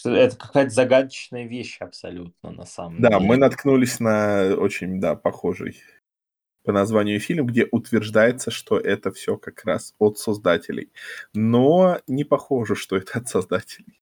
это 0.06 0.36
какая-то 0.38 0.69
загадочная 0.69 1.45
вещь 1.45 1.78
абсолютно 1.80 2.52
на 2.52 2.65
самом 2.65 3.02
да, 3.02 3.10
деле. 3.10 3.19
Да, 3.19 3.26
мы 3.26 3.38
наткнулись 3.38 4.00
на 4.00 4.56
очень, 4.56 5.00
да, 5.00 5.15
похожий 5.15 5.78
по 6.63 6.71
названию 6.71 7.19
фильм, 7.19 7.45
где 7.45 7.67
утверждается, 7.71 8.52
что 8.52 8.78
это 8.78 9.12
все 9.12 9.38
как 9.38 9.63
раз 9.65 9.93
от 10.00 10.17
создателей. 10.17 10.91
Но 11.34 12.00
не 12.08 12.24
похоже, 12.24 12.76
что 12.76 12.97
это 12.97 13.19
от 13.19 13.28
создателей. 13.28 14.00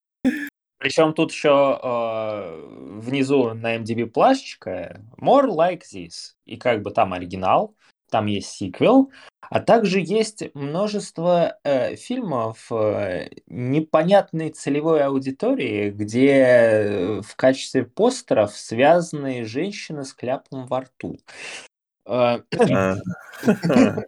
Причем 0.79 1.13
тут 1.13 1.31
еще 1.31 1.77
э, 1.83 2.99
внизу 3.01 3.53
на 3.53 3.75
MDB 3.75 4.05
плашечка 4.05 5.01
More 5.17 5.47
Like 5.47 5.81
This. 5.93 6.35
И 6.45 6.55
как 6.55 6.81
бы 6.83 6.91
там 6.91 7.11
оригинал, 7.11 7.75
там 8.09 8.25
есть 8.27 8.49
сиквел, 8.49 9.11
а 9.41 9.59
также 9.59 9.99
есть 9.99 10.43
множество 10.53 11.57
э, 11.63 11.95
фильмов 11.95 12.71
э, 12.71 13.29
непонятной 13.47 14.51
целевой 14.51 15.03
аудитории, 15.03 15.89
где 15.89 16.31
э, 16.31 17.21
в 17.21 17.35
качестве 17.35 17.83
постеров 17.83 18.55
связаны 18.55 19.45
женщины 19.45 20.05
с 20.05 20.13
кляпом 20.13 20.65
во 20.67 20.81
рту. 20.81 21.17
Э, 22.09 22.41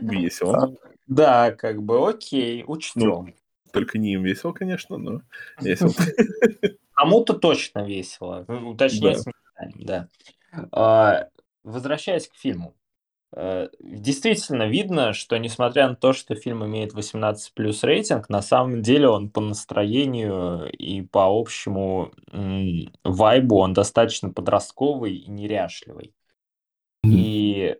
Весело. 0.00 0.76
Да, 1.06 1.52
как 1.52 1.82
бы 1.82 2.08
окей, 2.08 2.64
учтем. 2.66 3.02
Ну, 3.02 3.34
только 3.72 3.98
не 3.98 4.14
им 4.14 4.22
весело, 4.24 4.52
конечно, 4.52 4.98
но 4.98 5.22
весело. 5.60 5.92
Кому-то 6.94 7.34
точно 7.34 7.84
весело. 7.86 8.44
Уточнять 8.48 9.22
да. 9.76 10.08
да. 10.52 10.68
А, 10.72 11.28
возвращаясь 11.62 12.26
к 12.28 12.34
фильму. 12.34 12.74
Э, 13.32 13.68
действительно 13.80 14.64
видно, 14.68 15.12
что 15.12 15.36
несмотря 15.38 15.88
на 15.88 15.96
то, 15.96 16.12
что 16.12 16.34
фильм 16.34 16.64
имеет 16.64 16.94
18 16.94 17.52
плюс 17.54 17.82
рейтинг, 17.82 18.28
на 18.28 18.42
самом 18.42 18.82
деле 18.82 19.08
он 19.08 19.30
по 19.30 19.40
настроению 19.40 20.70
и 20.72 21.02
по 21.02 21.26
общему 21.26 22.12
вайбу 23.04 23.58
он 23.58 23.74
достаточно 23.74 24.30
подростковый 24.30 25.16
и 25.16 25.30
неряшливый. 25.30 26.14
И 27.04 27.76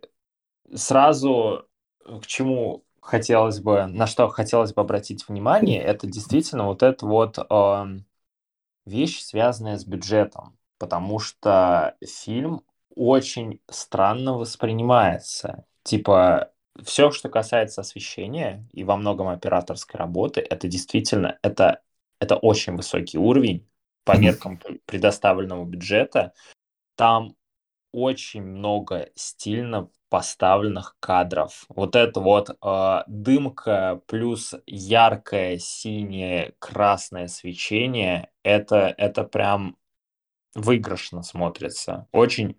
сразу 0.73 1.67
к 2.05 2.25
чему 2.27 2.85
хотелось 3.01 3.59
бы, 3.59 3.85
на 3.87 4.07
что 4.07 4.27
хотелось 4.29 4.73
бы 4.73 4.81
обратить 4.81 5.27
внимание, 5.27 5.81
это 5.81 6.07
действительно 6.07 6.65
вот 6.65 6.83
эта 6.83 7.05
вот 7.05 7.37
э, 7.37 7.85
вещь, 8.85 9.21
связанная 9.21 9.77
с 9.77 9.85
бюджетом, 9.85 10.57
потому 10.77 11.19
что 11.19 11.95
фильм 12.05 12.63
очень 12.99 13.61
странно 13.69 14.37
воспринимается. 14.37 15.65
Типа, 15.83 16.51
все, 16.83 17.11
что 17.11 17.29
касается 17.29 17.81
освещения 17.81 18.67
и 18.73 18.83
во 18.83 18.97
многом 18.97 19.29
операторской 19.29 19.97
работы, 19.97 20.41
это 20.41 20.67
действительно, 20.67 21.39
это 21.41 21.81
это 22.19 22.35
очень 22.35 22.75
высокий 22.75 23.17
уровень 23.17 23.67
по 24.03 24.17
меркам 24.17 24.59
предоставленного 24.85 25.65
бюджета. 25.65 26.33
Там 26.95 27.35
очень 27.91 28.43
много 28.43 29.09
стильно 29.15 29.89
поставленных 30.09 30.97
кадров. 30.99 31.65
Вот 31.69 31.95
это 31.95 32.19
вот 32.19 32.49
э, 32.49 33.03
дымка 33.07 34.01
плюс 34.07 34.55
яркое 34.65 35.57
синее 35.59 36.55
красное 36.59 37.27
свечение, 37.27 38.31
это, 38.43 38.93
это 38.97 39.23
прям 39.23 39.77
выигрышно 40.55 41.23
смотрится. 41.23 42.07
Очень 42.11 42.57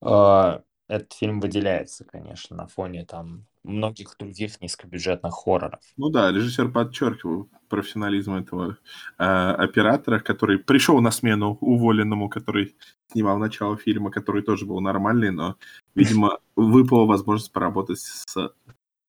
этот 0.00 1.12
фильм 1.12 1.40
выделяется, 1.40 2.04
конечно, 2.04 2.56
на 2.56 2.66
фоне 2.66 3.04
там 3.04 3.46
многих 3.62 4.16
других 4.18 4.60
низкобюджетных 4.60 5.34
хорроров. 5.34 5.80
Ну 5.96 6.08
да, 6.08 6.32
режиссер 6.32 6.70
подчеркивал 6.70 7.48
профессионализм 7.68 8.34
этого 8.34 8.78
э, 9.18 9.24
оператора, 9.24 10.20
который 10.20 10.58
пришел 10.58 11.00
на 11.00 11.10
смену 11.10 11.58
уволенному, 11.60 12.28
который 12.28 12.76
снимал 13.12 13.38
начало 13.38 13.76
фильма, 13.76 14.10
который 14.10 14.42
тоже 14.42 14.64
был 14.64 14.80
нормальный, 14.80 15.30
но, 15.30 15.56
видимо, 15.94 16.38
выпала 16.56 17.04
возможность 17.04 17.52
поработать 17.52 17.98
с 17.98 18.52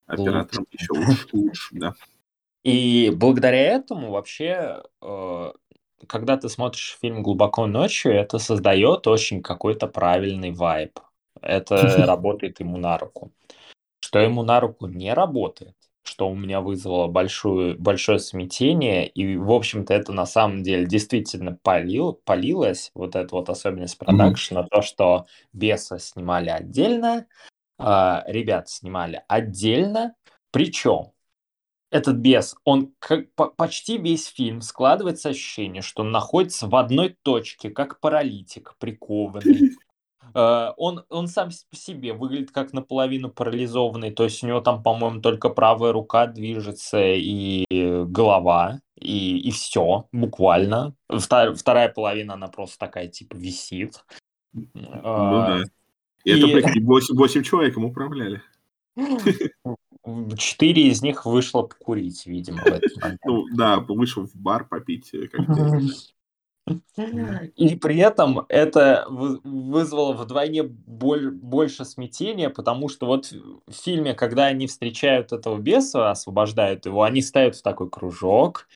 оператором 0.05 0.65
еще 0.71 0.93
лучше, 1.31 1.69
да. 1.71 1.93
И 2.63 3.13
благодаря 3.15 3.61
этому 3.61 4.11
вообще, 4.11 4.83
э, 5.01 5.51
когда 6.07 6.37
ты 6.37 6.49
смотришь 6.49 6.97
фильм 7.01 7.23
глубоко 7.23 7.65
ночью, 7.67 8.13
это 8.13 8.39
создает 8.39 9.07
очень 9.07 9.41
какой-то 9.41 9.87
правильный 9.87 10.51
вайб. 10.51 10.99
Это 11.41 11.75
работает 12.05 12.59
ему 12.59 12.77
на 12.77 12.97
руку. 12.97 13.31
Что 13.99 14.19
ему 14.19 14.43
на 14.43 14.59
руку 14.59 14.87
не 14.87 15.13
работает, 15.13 15.75
что 16.03 16.29
у 16.29 16.35
меня 16.35 16.61
вызвало 16.61 17.07
большую, 17.07 17.79
большое 17.79 18.19
смятение, 18.19 19.07
и, 19.07 19.37
в 19.37 19.51
общем-то, 19.51 19.93
это 19.93 20.13
на 20.13 20.25
самом 20.25 20.63
деле 20.63 20.85
действительно 20.85 21.57
полил, 21.61 22.13
полилось, 22.23 22.91
вот 22.95 23.15
это 23.15 23.35
вот 23.35 23.49
особенность 23.49 23.97
продакшена, 23.97 24.61
mm-hmm. 24.61 24.67
то, 24.71 24.81
что 24.81 25.25
Беса 25.53 25.99
снимали 25.99 26.49
отдельно, 26.49 27.27
э, 27.77 28.21
ребят 28.27 28.69
снимали 28.69 29.23
отдельно, 29.27 30.15
причем 30.51 31.11
этот 31.91 32.17
бес, 32.17 32.55
он 32.63 32.93
как, 32.99 33.31
по, 33.33 33.47
почти 33.47 33.97
весь 33.97 34.27
фильм 34.27 34.61
складывается 34.61 35.29
ощущение, 35.29 35.81
что 35.81 36.03
он 36.03 36.11
находится 36.11 36.67
в 36.67 36.75
одной 36.75 37.15
точке, 37.23 37.69
как 37.69 37.99
паралитик, 37.99 38.75
прикованный. 38.79 39.71
Э, 40.35 40.73
он, 40.77 41.03
он 41.09 41.27
сам 41.27 41.49
по 41.71 41.75
себе 41.75 42.13
выглядит 42.13 42.51
как 42.51 42.71
наполовину 42.71 43.31
парализованный, 43.31 44.11
то 44.11 44.25
есть 44.25 44.43
у 44.43 44.47
него 44.47 44.61
там, 44.61 44.83
по-моему, 44.83 45.21
только 45.21 45.49
правая 45.49 45.91
рука 45.91 46.27
движется 46.27 47.01
и 47.01 47.65
голова, 48.05 48.79
и, 48.95 49.39
и 49.39 49.49
все, 49.49 50.07
буквально. 50.11 50.93
Вторая, 51.09 51.55
вторая 51.55 51.89
половина, 51.89 52.35
она 52.35 52.47
просто 52.47 52.77
такая, 52.77 53.07
типа, 53.07 53.35
висит. 53.37 54.03
Ну 54.53 54.67
да. 55.01 55.63
И, 56.25 56.31
и... 56.31 56.37
это, 56.37 56.67
прикинь, 56.67 56.85
8, 56.85 57.15
8 57.15 57.43
человек 57.43 57.77
им 57.77 57.85
управляли. 57.85 58.41
Четыре 60.37 60.87
из 60.87 61.01
них 61.01 61.25
вышло 61.25 61.63
покурить, 61.63 62.25
видимо. 62.25 62.61
Ну 63.25 63.45
да, 63.55 63.79
вышел 63.79 64.25
в 64.25 64.35
бар 64.35 64.67
попить 64.67 65.13
э, 65.13 65.27
коктейль. 65.27 65.91
И 67.55 67.75
при 67.75 67.97
этом 67.97 68.45
это 68.47 69.05
вызвало 69.09 70.13
вдвойне 70.13 70.63
боль, 70.63 71.31
больше 71.31 71.85
смятения, 71.85 72.49
потому 72.49 72.89
что 72.89 73.07
вот 73.07 73.31
в 73.31 73.73
фильме, 73.73 74.13
когда 74.13 74.45
они 74.45 74.67
встречают 74.67 75.31
этого 75.31 75.57
беса, 75.57 76.11
освобождают 76.11 76.85
его, 76.85 77.03
они 77.03 77.21
ставят 77.21 77.55
в 77.55 77.63
такой 77.63 77.89
кружок, 77.89 78.67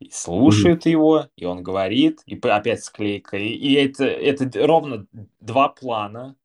и 0.00 0.10
слушают 0.10 0.86
mm-hmm. 0.86 0.90
его, 0.90 1.26
и 1.36 1.44
он 1.44 1.62
говорит, 1.62 2.20
и 2.26 2.38
опять 2.38 2.84
склейка. 2.84 3.36
И, 3.36 3.48
и 3.48 3.74
это, 3.74 4.04
это 4.04 4.66
ровно 4.66 5.06
два 5.40 5.68
плана, 5.68 6.36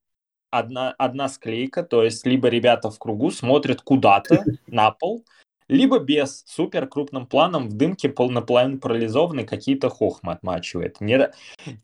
одна, 0.53 0.93
одна 0.97 1.29
склейка, 1.29 1.83
то 1.83 2.03
есть 2.03 2.25
либо 2.25 2.47
ребята 2.47 2.89
в 2.89 2.99
кругу 2.99 3.31
смотрят 3.31 3.81
куда-то 3.81 4.43
на 4.67 4.91
пол, 4.91 5.25
либо 5.67 5.99
без 5.99 6.43
супер 6.45 6.87
крупным 6.87 7.25
планом 7.25 7.69
в 7.69 7.73
дымке 7.73 8.09
пол, 8.09 8.29
наполовину 8.29 8.79
парализованный 8.79 9.45
какие-то 9.45 9.89
хохмы 9.89 10.33
отмачивает. 10.33 11.01
Не... 11.01 11.31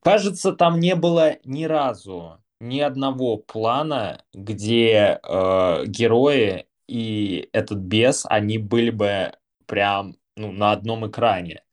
Кажется, 0.03 0.51
там 0.53 0.79
не 0.79 0.95
было 0.95 1.37
ни 1.43 1.65
разу 1.65 2.37
ни 2.59 2.79
одного 2.79 3.37
плана, 3.37 4.21
где 4.33 5.19
э, 5.23 5.85
герои 5.85 6.65
и 6.87 7.49
этот 7.53 7.79
бес, 7.79 8.25
они 8.29 8.57
были 8.57 8.89
бы 8.89 9.33
прям 9.65 10.15
ну, 10.35 10.51
на 10.51 10.71
одном 10.71 11.07
экране. 11.07 11.63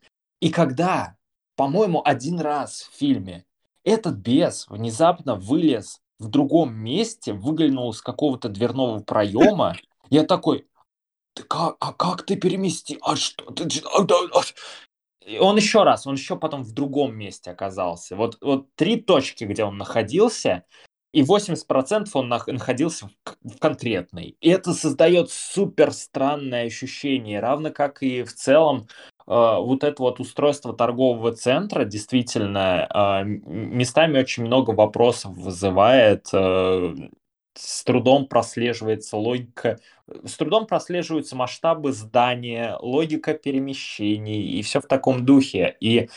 И 0.41 0.51
когда, 0.51 1.17
по-моему, 1.57 2.03
один 2.05 2.39
раз 2.39 2.83
в 2.83 2.99
фильме 2.99 3.45
этот 3.85 4.17
бес 4.17 4.67
внезапно 4.69 5.35
вылез 5.35 6.01
в 6.19 6.29
другом 6.29 6.75
месте, 6.75 7.33
выглянул 7.33 7.91
из 7.91 8.01
какого-то 8.01 8.49
дверного 8.49 9.01
проема, 9.01 9.77
я 10.11 10.25
такой, 10.25 10.67
ты 11.35 11.43
как, 11.43 11.77
а 11.81 11.93
как 11.93 12.25
ты 12.25 12.37
перемести? 12.37 12.99
А 13.03 13.17
что 13.17 13.51
ты? 13.51 13.69
А, 13.85 14.03
а, 14.03 14.43
и 15.27 15.39
он 15.39 15.57
еще 15.57 15.83
раз, 15.83 16.07
он 16.07 16.15
еще 16.15 16.37
потом 16.37 16.63
в 16.63 16.73
другом 16.73 17.17
месте 17.17 17.51
оказался. 17.51 18.17
Вот, 18.17 18.39
вот 18.41 18.75
три 18.77 18.97
точки, 18.97 19.45
где 19.45 19.65
он 19.65 19.77
находился, 19.77 20.65
и 21.13 21.23
80% 21.23 22.09
он 22.15 22.29
находился 22.29 23.11
в, 23.43 23.59
конкретной. 23.59 24.37
И 24.41 24.49
это 24.49 24.73
создает 24.73 25.31
супер 25.31 25.93
странное 25.93 26.67
ощущение, 26.67 27.41
равно 27.41 27.71
как 27.71 28.03
и 28.03 28.23
в 28.23 28.33
целом 28.35 28.87
вот 29.27 29.83
это 29.83 30.03
вот 30.03 30.21
устройство 30.21 30.73
торгового 30.73 31.33
центра 31.33 31.85
действительно 31.85 32.87
э, 32.89 33.25
местами 33.25 34.21
очень 34.21 34.45
много 34.45 34.71
вопросов 34.71 35.37
вызывает. 35.37 36.29
Э, 36.33 36.95
с 37.55 37.85
трудом 37.85 38.27
прослеживается 38.27 39.17
логика, 39.17 39.79
с 40.25 40.37
трудом 40.37 40.67
прослеживаются 40.67 41.37
масштабы 41.37 41.93
здания, 41.93 42.77
логика 42.81 43.35
перемещений 43.35 44.43
и 44.43 44.63
все 44.63 44.81
в 44.81 44.87
таком 44.87 45.25
духе. 45.25 45.77
И 45.81 46.09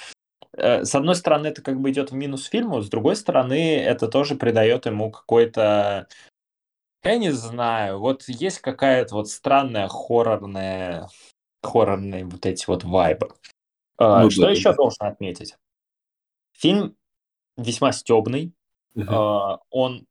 э, 0.53 0.83
с 0.83 0.93
одной 0.93 1.15
стороны, 1.15 1.47
это 1.47 1.61
как 1.61 1.79
бы 1.79 1.91
идет 1.91 2.11
в 2.11 2.15
минус 2.15 2.45
фильму, 2.45 2.81
с 2.81 2.89
другой 2.89 3.15
стороны, 3.15 3.77
это 3.77 4.07
тоже 4.07 4.35
придает 4.35 4.85
ему 4.85 5.11
какой-то 5.11 6.07
я 7.03 7.17
не 7.17 7.31
знаю, 7.31 7.99
вот 7.99 8.23
есть 8.27 8.59
какая-то 8.59 9.15
вот 9.15 9.29
странная 9.29 9.87
хоррорная, 9.87 11.07
хоррорные 11.61 12.25
вот 12.25 12.45
эти 12.45 12.65
вот 12.67 12.83
вайбы. 12.83 13.29
Э, 13.99 14.21
ну, 14.23 14.29
Что 14.29 14.43
да, 14.43 14.51
еще 14.51 14.69
да. 14.69 14.75
должен 14.75 15.05
отметить? 15.05 15.55
Фильм 16.53 16.95
весьма 17.57 17.91
стебный. 17.91 18.53
Uh-huh. 18.95 19.59
Он 19.69 20.07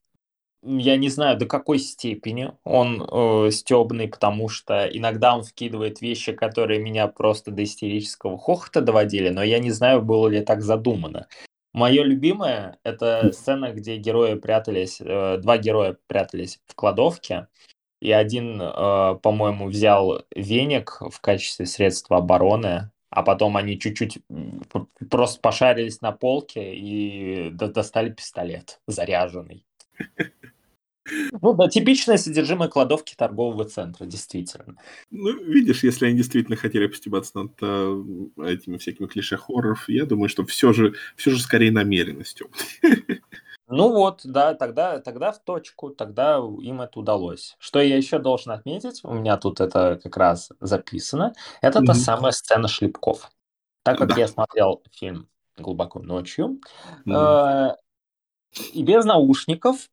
я 0.62 0.96
не 0.96 1.08
знаю, 1.08 1.38
до 1.38 1.46
какой 1.46 1.78
степени 1.78 2.52
он 2.64 3.02
э, 3.02 3.50
стебный, 3.52 4.08
потому 4.08 4.48
что 4.48 4.86
иногда 4.86 5.36
он 5.36 5.44
вкидывает 5.44 6.00
вещи, 6.00 6.32
которые 6.32 6.80
меня 6.80 7.06
просто 7.06 7.50
до 7.50 7.62
истерического 7.62 8.36
хохота 8.36 8.80
доводили, 8.80 9.28
но 9.28 9.42
я 9.42 9.60
не 9.60 9.70
знаю, 9.70 10.02
было 10.02 10.26
ли 10.28 10.40
так 10.40 10.62
задумано. 10.62 11.28
Мое 11.72 12.02
любимое— 12.02 12.78
это 12.82 13.30
сцена, 13.32 13.72
где 13.72 13.98
герои 13.98 14.34
прятались, 14.34 15.00
э, 15.00 15.38
два 15.38 15.58
героя 15.58 15.96
прятались 16.08 16.60
в 16.66 16.74
кладовке, 16.74 17.46
и 18.00 18.12
один, 18.12 18.60
э, 18.60 19.18
по-моему, 19.22 19.68
взял 19.68 20.24
веник 20.34 21.00
в 21.00 21.20
качестве 21.20 21.66
средства 21.66 22.18
обороны, 22.18 22.90
а 23.10 23.22
потом 23.22 23.56
они 23.56 23.78
чуть-чуть 23.78 24.18
просто 25.10 25.40
пошарились 25.40 26.00
на 26.00 26.12
полке 26.12 26.74
и 26.74 27.50
достали 27.50 28.10
пистолет 28.10 28.80
заряженный. 28.86 29.64
Ну 31.42 31.54
да, 31.54 31.68
типичное 31.68 32.18
содержимое 32.18 32.68
кладовки 32.68 33.14
торгового 33.16 33.64
центра, 33.64 34.04
действительно. 34.04 34.76
Ну, 35.10 35.42
видишь, 35.44 35.82
если 35.82 36.06
они 36.06 36.18
действительно 36.18 36.56
хотели 36.56 36.86
постебаться 36.86 37.38
над 37.38 37.52
э, 37.62 38.02
этими 38.44 38.76
всякими 38.76 39.06
клише 39.06 39.36
хорроров, 39.36 39.88
я 39.88 40.04
думаю, 40.04 40.28
что 40.28 40.44
все 40.44 40.72
же, 40.72 40.94
все 41.16 41.30
же 41.30 41.40
скорее 41.40 41.72
намеренностью. 41.72 42.50
Ну 43.68 43.92
вот, 43.92 44.22
да, 44.24 44.54
тогда, 44.54 44.98
тогда 45.00 45.30
в 45.30 45.40
точку, 45.40 45.90
тогда 45.90 46.38
им 46.38 46.80
это 46.80 46.98
удалось. 46.98 47.54
Что 47.58 47.80
я 47.80 47.96
еще 47.96 48.18
должен 48.18 48.52
отметить, 48.52 49.00
у 49.04 49.12
меня 49.12 49.36
тут 49.36 49.60
это 49.60 50.00
как 50.02 50.16
раз 50.16 50.50
записано, 50.60 51.34
это 51.60 51.80
mm-hmm. 51.80 51.86
та 51.86 51.94
самая 51.94 52.32
сцена 52.32 52.66
шлепков. 52.66 53.30
Так 53.82 53.98
как 53.98 54.08
да. 54.08 54.16
я 54.16 54.28
смотрел 54.28 54.82
фильм 54.92 55.28
глубоко 55.56 56.00
ночью, 56.00 56.60
mm-hmm. 57.06 57.72
э, 57.72 57.76
и 58.72 58.82
без 58.82 59.04
наушников, 59.04 59.88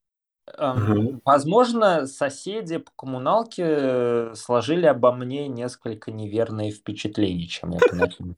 Угу. 0.60 1.22
Возможно, 1.26 2.06
соседи 2.06 2.78
по 2.78 2.92
коммуналке 2.96 3.64
э, 3.66 4.34
сложили 4.36 4.86
обо 4.86 5.12
мне 5.12 5.48
несколько 5.48 6.12
неверные 6.12 6.72
впечатления, 6.72 7.48
чем 7.48 7.72
я 7.72 7.80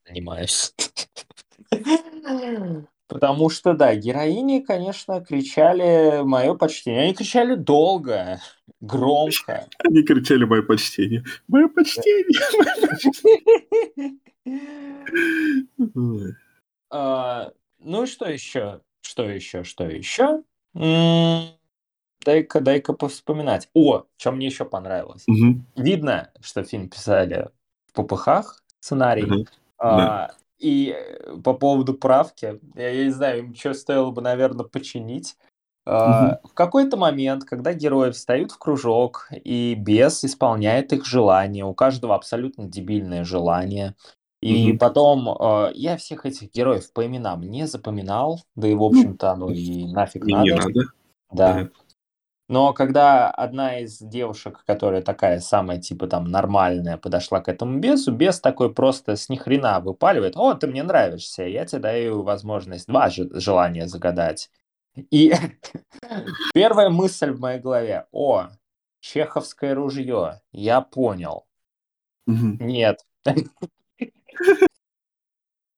занимаюсь. 0.07 0.73
Потому 3.07 3.49
что, 3.49 3.73
да, 3.73 3.95
героини, 3.95 4.59
конечно, 4.59 5.23
кричали 5.23 6.23
мое 6.23 6.53
почтение. 6.55 7.03
Они 7.03 7.13
кричали 7.13 7.55
долго, 7.55 8.41
громко. 8.81 9.67
Они 9.87 10.03
кричали 10.03 10.43
мое 10.43 10.61
почтение. 10.61 11.23
Мое 11.47 11.67
почтение. 11.69 12.25
А, 16.89 17.51
ну 17.79 18.03
и 18.03 18.07
что 18.07 18.29
еще? 18.29 18.79
Что 19.01 19.23
еще? 19.29 19.63
Что 19.63 19.85
еще? 19.85 20.43
Дай-ка, 20.73 22.61
дай-ка 22.61 22.93
повспоминать. 22.93 23.69
О, 23.73 24.05
что 24.17 24.31
мне 24.31 24.47
еще 24.47 24.65
понравилось. 24.65 25.25
Видно, 25.75 26.31
что 26.41 26.63
фильм 26.63 26.89
писали 26.89 27.49
в 27.87 27.93
ППХ, 27.93 28.61
сценарий. 28.79 29.47
А, 29.77 30.31
И 30.59 30.95
э, 30.95 31.37
по 31.43 31.53
поводу 31.53 31.93
правки, 31.93 32.59
я, 32.75 32.89
я 32.89 33.05
не 33.05 33.11
знаю, 33.11 33.39
им 33.39 33.55
что 33.55 33.73
стоило 33.73 34.11
бы, 34.11 34.21
наверное, 34.21 34.65
починить. 34.65 35.35
А, 35.85 36.39
В 36.43 36.53
какой-то 36.53 36.97
момент, 36.97 37.45
когда 37.45 37.73
герои 37.73 38.11
встают 38.11 38.51
в 38.51 38.57
кружок, 38.57 39.29
и 39.31 39.75
бес 39.75 40.23
исполняет 40.25 40.91
их 40.93 41.05
желание, 41.05 41.63
у 41.65 41.73
каждого 41.73 42.15
абсолютно 42.15 42.65
дебильное 42.65 43.23
желание. 43.23 43.95
И 44.41 44.69
Мгм. 44.69 44.79
потом 44.79 45.29
э, 45.29 45.71
я 45.75 45.97
всех 45.97 46.25
этих 46.25 46.51
героев 46.51 46.91
по 46.93 47.05
именам 47.05 47.41
не 47.41 47.67
запоминал, 47.67 48.41
да 48.55 48.67
и, 48.67 48.73
в 48.73 48.83
общем-то, 48.83 49.31
оно 49.31 49.51
и 49.51 49.85
нафиг 49.87 50.23
Мне 50.25 50.33
не 50.35 50.51
надо. 50.51 50.55
надо. 50.67 50.81
Да. 51.31 51.51
Ага. 51.51 51.69
Но 52.49 52.73
когда 52.73 53.29
одна 53.29 53.79
из 53.79 53.99
девушек, 53.99 54.63
которая 54.65 55.01
такая 55.01 55.39
самая, 55.41 55.79
типа, 55.81 56.07
там, 56.07 56.25
нормальная, 56.25 56.97
подошла 56.97 57.41
к 57.41 57.49
этому 57.49 57.79
бесу, 57.79 58.13
бес 58.13 58.39
такой 58.39 58.73
просто 58.73 59.17
с 59.17 59.27
ни 59.27 59.35
хрена 59.35 59.81
выпаливает, 59.81 60.37
о, 60.37 60.53
ты 60.53 60.67
мне 60.67 60.83
нравишься, 60.83 61.43
я 61.43 61.65
тебе 61.65 61.81
даю 61.81 62.23
возможность 62.23 62.87
два 62.87 63.09
же- 63.09 63.29
желания 63.39 63.87
загадать. 63.87 64.49
И 64.95 65.33
первая 66.53 66.89
мысль 66.89 67.31
в 67.31 67.39
моей 67.39 67.59
голове, 67.59 68.07
о, 68.11 68.47
чеховское 69.01 69.75
ружье, 69.75 70.41
я 70.51 70.81
понял. 70.81 71.45
Нет. 72.59 72.99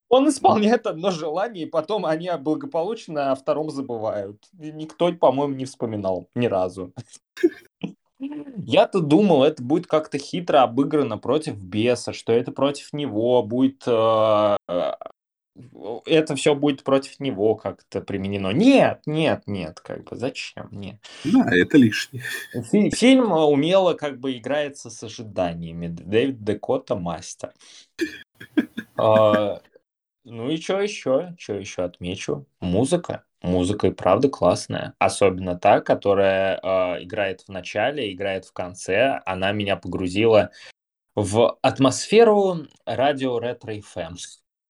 Он 0.10 0.28
исполняет 0.28 0.88
одно 0.88 1.12
желание, 1.12 1.66
и 1.66 1.70
потом 1.70 2.06
они 2.06 2.30
благополучно 2.40 3.32
о 3.32 3.36
втором 3.36 3.70
забывают. 3.70 4.44
И 4.60 4.72
никто, 4.72 5.14
по-моему, 5.14 5.54
не 5.56 5.66
вспоминал 5.66 6.28
ни 6.36 6.48
разу. 6.48 6.94
Я-то 8.20 9.00
думал, 9.00 9.44
это 9.44 9.64
будет 9.64 9.88
как-то 9.88 10.18
хитро 10.18 10.64
обыграно 10.64 11.18
против 11.18 11.56
беса, 11.58 12.12
что 12.12 12.34
это 12.34 12.52
против 12.52 12.92
него 12.92 13.42
будет... 13.44 13.84
э, 13.88 14.58
э, 14.68 14.92
Это 16.06 16.36
все 16.36 16.54
будет 16.54 16.84
против 16.84 17.20
него 17.20 17.56
как-то 17.56 18.02
применено. 18.02 18.50
Нет, 18.52 19.02
нет, 19.06 19.44
нет, 19.46 19.80
как 19.80 20.04
бы 20.10 20.18
зачем? 20.18 20.68
Нет. 20.72 20.98
Да, 21.24 21.46
это 21.52 21.78
лишнее. 21.78 22.24
Фи- 22.54 22.90
Фильм 22.92 23.32
умело 23.32 23.94
как 23.94 24.20
бы 24.20 24.38
играется 24.38 24.90
с 24.90 25.02
ожиданиями. 25.04 25.88
Дэвид 25.88 26.44
Декота 26.44 26.96
мастер. 26.96 27.54
А, 28.98 29.62
Ну 30.24 30.50
и 30.50 30.58
что 30.58 30.82
еще? 30.82 31.36
Что 31.38 31.54
еще 31.54 31.84
отмечу? 31.84 32.46
Музыка. 32.60 33.24
Музыка 33.42 33.88
и 33.88 33.92
правда 33.92 34.30
классная. 34.30 34.94
Особенно 35.00 35.58
та, 35.58 35.80
которая 35.80 36.60
э, 36.62 37.04
играет 37.04 37.42
в 37.42 37.50
начале, 37.50 38.12
играет 38.12 38.46
в 38.46 38.52
конце. 38.52 39.22
Она 39.26 39.54
меня 39.54 39.78
погрузила 39.78 40.52
в 41.16 41.58
атмосферу 41.62 42.68
радио 42.86 43.40
Ретро 43.40 43.76
FM. 43.76 44.16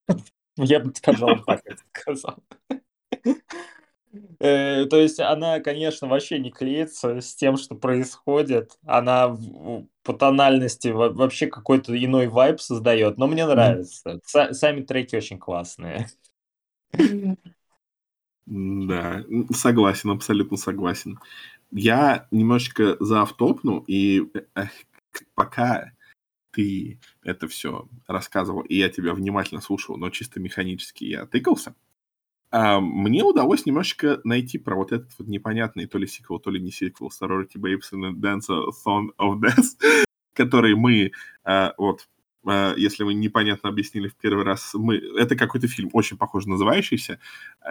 Я 0.57 0.79
бы, 0.79 0.93
пожалуй, 1.03 1.41
так 1.47 1.61
это 1.65 1.81
сказал. 1.93 2.37
Э, 4.39 4.85
То 4.85 4.97
есть 4.97 5.19
она, 5.19 5.59
конечно, 5.59 6.07
вообще 6.07 6.39
не 6.39 6.51
клеится 6.51 7.21
с 7.21 7.35
тем, 7.35 7.57
что 7.57 7.75
происходит. 7.75 8.77
Она 8.85 9.35
по 10.09 10.13
тональности 10.15 10.87
во- 10.87 11.11
вообще 11.11 11.45
какой-то 11.45 11.95
иной 11.95 12.27
вайб 12.29 12.59
создает, 12.59 13.19
но 13.19 13.27
мне 13.27 13.45
нравится. 13.45 14.19
Са- 14.25 14.53
Сами 14.53 14.81
треки 14.81 15.15
очень 15.15 15.37
классные. 15.37 16.07
Да, 18.45 19.23
согласен, 19.51 20.09
абсолютно 20.09 20.57
согласен. 20.57 21.19
Я 21.71 22.27
немножечко 22.31 22.97
заавтопну, 22.99 23.83
и 23.87 24.23
пока 25.35 25.91
ты 26.51 26.99
это 27.23 27.47
все 27.47 27.89
рассказывал, 28.07 28.61
и 28.61 28.75
я 28.77 28.89
тебя 28.89 29.13
внимательно 29.13 29.61
слушал, 29.61 29.97
но 29.97 30.09
чисто 30.11 30.39
механически 30.39 31.05
я 31.05 31.25
тыкался, 31.27 31.75
а, 32.51 32.79
мне 32.79 33.23
удалось 33.23 33.65
немножечко 33.65 34.21
найти 34.23 34.57
про 34.57 34.75
вот 34.75 34.91
этот 34.91 35.11
вот 35.19 35.27
непонятный 35.27 35.85
то 35.85 35.97
ли 35.97 36.07
сиквел, 36.07 36.39
то 36.39 36.49
ли 36.49 36.59
не 36.59 36.71
сиквел 36.71 37.09
Sorority 37.09 37.57
Babes 37.57 37.91
and 37.93 38.15
Dance 38.15 38.49
Song 38.85 39.09
of 39.19 39.39
Death, 39.39 39.77
который 40.33 40.75
мы 40.75 41.11
а, 41.43 41.73
вот 41.77 42.07
а, 42.45 42.73
если 42.75 43.03
вы 43.03 43.13
непонятно 43.13 43.69
объяснили 43.69 44.07
в 44.07 44.15
первый 44.15 44.43
раз, 44.43 44.71
мы 44.73 44.95
это 44.95 45.35
какой-то 45.35 45.67
фильм 45.67 45.89
очень 45.93 46.17
похоже 46.17 46.49
называющийся, 46.49 47.19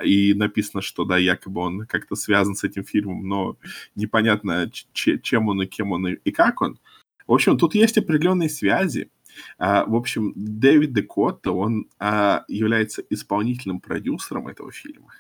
и 0.05 0.35
написано, 0.35 0.83
что 0.83 1.05
да, 1.05 1.19
якобы 1.19 1.61
он 1.61 1.87
как-то 1.87 2.15
связан 2.15 2.55
с 2.55 2.65
этим 2.65 2.85
фильмом, 2.85 3.27
но 3.27 3.57
непонятно, 3.97 4.71
чем 4.93 5.49
он 5.49 5.63
и 5.63 5.67
кем 5.67 5.93
он 5.93 6.07
и 6.07 6.31
как 6.31 6.61
он. 6.63 6.79
В 7.27 7.33
общем, 7.33 7.59
тут 7.59 7.75
есть 7.75 7.99
определенные 7.99 8.49
связи. 8.49 9.11
А, 9.59 9.85
в 9.85 9.95
общем, 9.95 10.33
Дэвид 10.37 10.93
Декотта, 10.93 11.53
он 11.53 11.89
а, 11.99 12.45
является 12.49 13.03
исполнительным 13.11 13.81
продюсером 13.81 14.49
этого 14.49 14.73
фильма. 14.73 15.13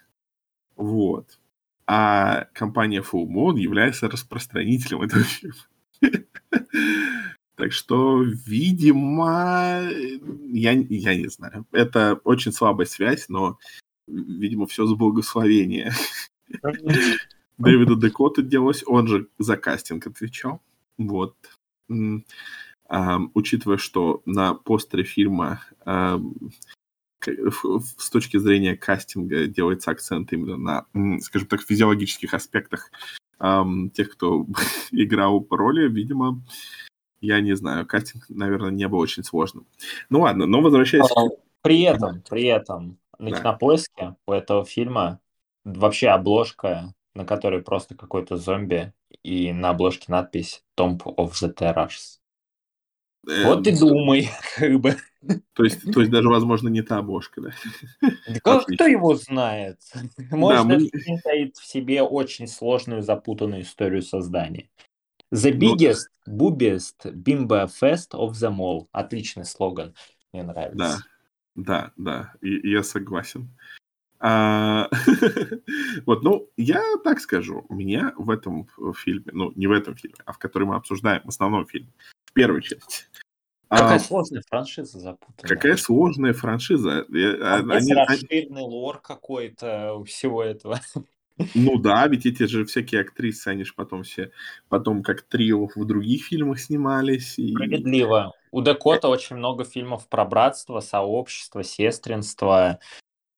Вот. 0.76 1.38
А 1.86 2.46
компания 2.52 3.02
Full 3.02 3.26
Moon 3.26 3.58
является 3.58 4.08
распространителем 4.08 5.02
этого 5.02 5.24
фильма. 5.24 5.56
Так 7.58 7.72
что, 7.72 8.22
видимо, 8.22 9.90
я, 10.52 10.70
я 10.70 11.16
не 11.16 11.26
знаю. 11.26 11.66
Это 11.72 12.20
очень 12.22 12.52
слабая 12.52 12.86
связь, 12.86 13.28
но, 13.28 13.58
видимо, 14.06 14.68
все 14.68 14.86
с 14.86 14.94
благословения. 14.94 15.92
Дэвида 17.58 17.96
Декота 17.96 18.42
делалось, 18.42 18.84
он 18.86 19.08
же 19.08 19.28
за 19.38 19.56
кастинг 19.56 20.06
отвечал. 20.06 20.62
Вот. 20.98 21.34
Учитывая, 22.88 23.76
что 23.76 24.22
на 24.24 24.54
постере 24.54 25.04
фильма 25.04 25.60
с 27.20 28.10
точки 28.10 28.36
зрения 28.38 28.76
кастинга 28.76 29.46
делается 29.46 29.90
акцент 29.90 30.32
именно 30.32 30.56
на, 30.56 31.20
скажем 31.20 31.48
так, 31.48 31.60
физиологических 31.62 32.32
аспектах 32.32 32.90
тех, 33.38 34.10
кто 34.12 34.46
играл 34.92 35.46
роли, 35.50 35.88
видимо, 35.88 36.42
я 37.20 37.40
не 37.40 37.54
знаю, 37.54 37.86
кастинг, 37.86 38.26
наверное, 38.28 38.70
не 38.70 38.88
был 38.88 38.98
очень 38.98 39.24
сложным. 39.24 39.66
Ну 40.08 40.20
ладно, 40.20 40.46
но 40.46 40.60
возвращаясь 40.60 41.10
А. 41.16 41.28
При 41.62 41.82
этом, 41.82 42.22
при 42.28 42.44
этом, 42.44 42.98
на 43.18 43.30
Да. 43.30 43.38
кинопоиске 43.38 44.14
у 44.26 44.32
этого 44.32 44.64
фильма 44.64 45.20
вообще 45.64 46.08
обложка, 46.08 46.94
на 47.14 47.24
которой 47.24 47.62
просто 47.62 47.96
какой-то 47.96 48.36
зомби, 48.36 48.92
и 49.24 49.52
на 49.52 49.70
обложке 49.70 50.06
надпись 50.08 50.62
Tomb 50.78 50.98
of 51.02 51.32
the 51.32 51.52
Terrors. 51.52 52.17
Вот 53.24 53.66
и 53.66 53.78
думай, 53.78 54.30
как 54.56 54.80
бы. 54.80 54.96
То 55.52 55.64
есть, 55.64 55.92
то 55.92 56.00
есть 56.00 56.12
даже, 56.12 56.28
возможно, 56.28 56.68
не 56.68 56.82
та 56.82 56.98
обложка, 56.98 57.40
да? 57.40 57.50
Да 58.44 58.60
Кто, 58.60 58.86
его 58.86 59.14
знает? 59.16 59.80
Может, 60.30 60.64
мы- 60.64 60.74
этот 60.74 61.02
фильм 61.02 61.18
таит 61.18 61.56
в 61.56 61.66
себе 61.66 62.02
очень 62.02 62.46
сложную, 62.46 63.02
запутанную 63.02 63.62
историю 63.62 64.02
создания. 64.02 64.70
The 65.34 65.52
Ну, 65.52 65.76
biggest, 65.76 66.06
boobiest 66.26 67.04
bimbo 67.12 67.66
fest 67.66 68.12
of 68.12 68.32
them 68.32 68.58
all. 68.60 68.86
Отличный 68.92 69.44
слоган. 69.44 69.94
Мне 70.32 70.42
нравится. 70.42 70.76
Да, 70.76 70.98
да, 71.54 71.92
да, 71.96 72.32
и, 72.40 72.70
я 72.70 72.82
согласен. 72.82 73.50
А, 74.20 74.88
вот, 76.06 76.22
ну, 76.22 76.48
я 76.56 76.82
так 77.04 77.20
скажу, 77.20 77.66
меня 77.68 78.14
в 78.16 78.30
этом 78.30 78.68
фильме, 78.96 79.26
ну, 79.32 79.52
не 79.54 79.66
в 79.66 79.72
этом 79.72 79.96
фильме, 79.96 80.16
а 80.24 80.32
в 80.32 80.38
котором 80.38 80.68
мы 80.68 80.76
обсуждаем, 80.76 81.22
в 81.24 81.28
основном 81.28 81.66
фильме, 81.66 81.92
первой 82.38 82.62
части. 82.62 83.04
а, 83.68 83.78
Какая 83.78 83.98
сложная 83.98 84.42
франшиза 84.48 84.98
запутанная. 84.98 85.48
какая 85.56 85.76
сложная 85.76 86.32
франшиза. 86.32 87.00
А, 87.00 87.56
они- 87.56 87.72
они- 87.72 87.94
расширенный 87.94 88.62
лор 88.62 89.00
какой-то 89.00 89.94
у 89.94 90.04
всего 90.04 90.42
этого. 90.42 90.80
ну 91.54 91.78
да, 91.78 92.06
ведь 92.06 92.26
эти 92.26 92.44
же 92.44 92.64
всякие 92.64 93.02
актрисы, 93.02 93.48
они 93.48 93.64
же 93.64 93.72
потом 93.76 94.02
все, 94.04 94.30
потом 94.68 95.02
как 95.02 95.22
трио 95.22 95.68
в 95.74 95.84
других 95.84 96.24
фильмах 96.24 96.60
снимались. 96.60 97.38
И... 97.38 97.52
Справедливо. 97.52 98.32
У 98.50 98.62
Декота 98.62 99.08
очень 99.08 99.36
много 99.36 99.64
фильмов 99.64 100.08
про 100.08 100.24
братство, 100.24 100.80
сообщество, 100.80 101.62
сестринство. 101.62 102.78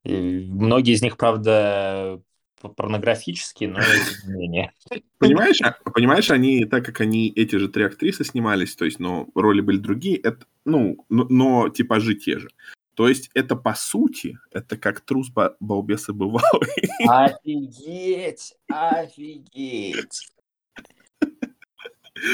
И 0.05 0.47
многие 0.49 0.95
из 0.95 1.03
них, 1.03 1.17
правда, 1.17 2.23
порнографические, 2.69 3.71
но 3.71 3.81
тем 4.23 4.33
не 4.33 4.39
менее. 4.39 4.73
Понимаешь, 5.19 5.61
а- 5.63 5.77
понимаешь, 5.91 6.31
они, 6.31 6.65
так 6.65 6.85
как 6.85 7.01
они, 7.01 7.33
эти 7.35 7.57
же 7.57 7.69
три 7.69 7.85
актрисы 7.85 8.25
снимались, 8.25 8.77
то 8.77 8.85
есть, 8.85 8.99
но 9.01 9.29
роли 9.35 9.61
были 9.61 9.79
другие, 9.79 10.19
это, 10.19 10.45
ну, 10.65 11.05
но, 11.09 11.25
но 11.29 11.69
типажи 11.69 12.15
те 12.15 12.39
же. 12.39 12.49
То 12.95 13.09
есть, 13.09 13.31
это 13.35 13.57
по 13.57 13.75
сути, 13.75 14.39
это 14.51 14.77
как 14.77 15.01
трус 15.01 15.31
ба- 15.31 15.57
балбеса 15.61 16.13
бывалый. 16.13 16.69
Офигеть! 17.09 18.55
Офигеть! 18.69 20.33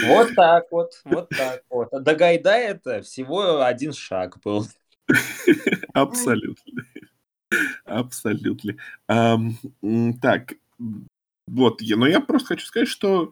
Вот 0.05 0.35
так 0.35 0.64
вот, 0.72 1.01
вот 1.05 1.29
так 1.29 1.62
вот. 1.70 1.93
А 1.93 2.01
до 2.01 2.14
Гайдая 2.14 2.70
это 2.70 3.03
всего 3.03 3.62
один 3.62 3.93
шаг 3.93 4.39
был. 4.43 4.66
Абсолютно. 5.93 6.83
Абсолютно. 7.84 8.76
Так, 9.07 10.55
вот, 11.47 11.80
но 11.80 12.07
я 12.07 12.20
просто 12.20 12.49
хочу 12.49 12.66
сказать, 12.66 12.88
что 12.88 13.30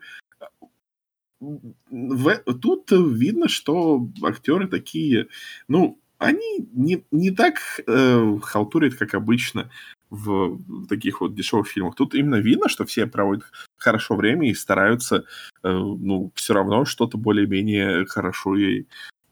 в, 1.40 2.36
тут 2.62 2.90
видно, 2.90 3.48
что 3.48 4.08
актеры 4.22 4.68
такие, 4.68 5.28
ну, 5.68 5.98
они 6.18 6.68
не, 6.72 7.04
не 7.10 7.30
так 7.32 7.56
э, 7.86 8.38
халтурят, 8.42 8.94
как 8.94 9.14
обычно 9.14 9.70
в 10.10 10.58
таких 10.88 11.20
вот 11.20 11.34
дешевых 11.34 11.66
фильмах. 11.66 11.96
Тут 11.96 12.14
именно 12.14 12.36
видно, 12.36 12.68
что 12.68 12.86
все 12.86 13.06
проводят 13.06 13.44
хорошо 13.76 14.14
время 14.14 14.48
и 14.48 14.54
стараются, 14.54 15.24
э, 15.62 15.68
ну, 15.70 16.30
все 16.34 16.54
равно 16.54 16.84
что-то 16.84 17.18
более-менее 17.18 18.06
хорошо 18.06 18.56
и, 18.56 18.84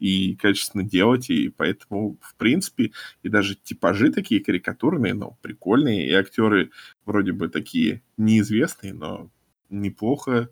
и 0.03 0.35
качественно 0.35 0.83
делать, 0.83 1.29
и 1.29 1.47
поэтому, 1.47 2.17
в 2.21 2.35
принципе, 2.35 2.91
и 3.21 3.29
даже 3.29 3.55
типажи 3.55 4.11
такие 4.11 4.43
карикатурные, 4.43 5.13
но 5.13 5.37
прикольные, 5.41 6.09
и 6.09 6.11
актеры 6.11 6.71
вроде 7.05 7.31
бы 7.31 7.47
такие 7.47 8.03
неизвестные, 8.17 8.93
но 8.93 9.31
неплохо 9.69 10.49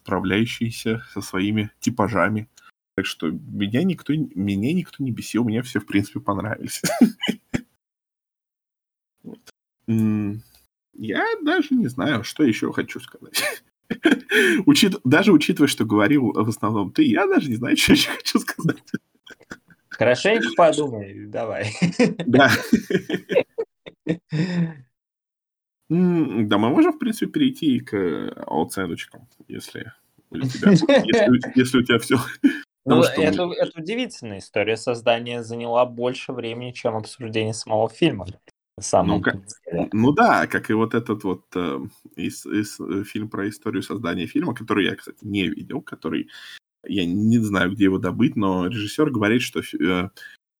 справляющиеся 0.00 1.04
со 1.12 1.20
своими 1.20 1.70
типажами. 1.80 2.48
Так 2.96 3.04
что 3.04 3.28
меня 3.30 3.82
никто, 3.82 4.14
меня 4.14 4.72
никто 4.72 5.04
не 5.04 5.10
бесил, 5.10 5.44
мне 5.44 5.60
все, 5.60 5.80
в 5.80 5.86
принципе, 5.86 6.20
понравились. 6.20 6.80
Я 10.94 11.24
даже 11.42 11.74
не 11.74 11.88
знаю, 11.88 12.24
что 12.24 12.42
еще 12.42 12.72
хочу 12.72 13.00
сказать. 13.00 13.38
Учит... 14.66 14.96
Даже 15.04 15.32
учитывая, 15.32 15.68
что 15.68 15.84
говорил 15.84 16.32
в 16.32 16.48
основном 16.48 16.92
ты, 16.92 17.04
я 17.04 17.26
даже 17.26 17.48
не 17.48 17.56
знаю, 17.56 17.76
что 17.78 17.92
еще 17.92 18.10
хочу 18.10 18.38
сказать. 18.38 18.82
Хорошенько 19.88 20.48
подумай, 20.56 21.26
давай. 21.26 21.72
Да. 22.26 22.50
Да, 25.88 26.58
мы 26.58 26.70
можем, 26.70 26.92
в 26.92 26.98
принципе, 26.98 27.26
перейти 27.26 27.78
к 27.80 28.32
оценочкам, 28.46 29.28
если 29.48 29.92
у 30.30 30.40
тебя, 30.40 30.70
если, 30.70 31.52
если 31.54 31.78
у 31.78 31.82
тебя 31.82 31.98
все. 31.98 32.16
Ну, 32.86 33.02
это, 33.02 33.46
мы... 33.46 33.54
это 33.54 33.80
удивительная 33.80 34.38
история. 34.38 34.76
Создание 34.76 35.42
заняла 35.42 35.86
больше 35.86 36.32
времени, 36.32 36.72
чем 36.72 36.96
обсуждение 36.96 37.54
самого 37.54 37.88
фильма. 37.88 38.26
Ну, 39.16 39.20
как, 39.20 39.36
ну 39.92 40.12
да, 40.12 40.46
как 40.46 40.70
и 40.70 40.72
вот 40.72 40.94
этот 40.94 41.22
вот 41.24 41.44
э, 41.54 41.80
из, 42.16 42.44
из, 42.44 42.80
э, 42.80 43.04
фильм 43.04 43.28
про 43.28 43.48
историю 43.48 43.82
создания 43.82 44.26
фильма, 44.26 44.54
который 44.54 44.86
я, 44.86 44.96
кстати, 44.96 45.18
не 45.22 45.48
видел, 45.48 45.80
который 45.80 46.28
я 46.86 47.06
не 47.06 47.38
знаю, 47.38 47.72
где 47.72 47.84
его 47.84 47.98
добыть, 47.98 48.36
но 48.36 48.66
режиссер 48.66 49.10
говорит, 49.10 49.42
что 49.42 49.60
э, 49.60 50.10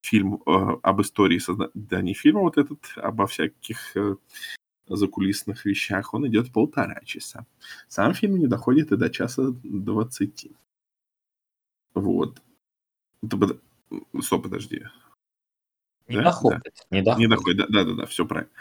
фильм 0.02 0.42
э, 0.46 0.50
об 0.82 1.00
истории 1.00 1.38
создания 1.38 2.14
фильма, 2.14 2.40
вот 2.40 2.58
этот, 2.58 2.78
обо 2.96 3.26
всяких 3.26 3.96
э, 3.96 4.16
закулисных 4.86 5.64
вещах, 5.64 6.14
он 6.14 6.26
идет 6.28 6.52
полтора 6.52 7.00
часа. 7.04 7.46
Сам 7.88 8.14
фильм 8.14 8.38
не 8.38 8.46
доходит 8.46 8.92
и 8.92 8.96
до 8.96 9.10
часа 9.10 9.54
двадцати. 9.62 10.52
Вот. 11.94 12.42
Стоп, 14.20 14.42
подожди. 14.44 14.84
Не 16.08 16.16
да? 16.16 16.24
доходит. 16.24 16.62
Да. 16.90 16.96
Не 16.96 17.02
доходит. 17.02 17.18
Не 17.18 17.26
доходит, 17.26 17.66
да, 17.70 17.84
да, 17.84 17.94
да, 17.94 18.06
все 18.06 18.26
правильно. 18.26 18.52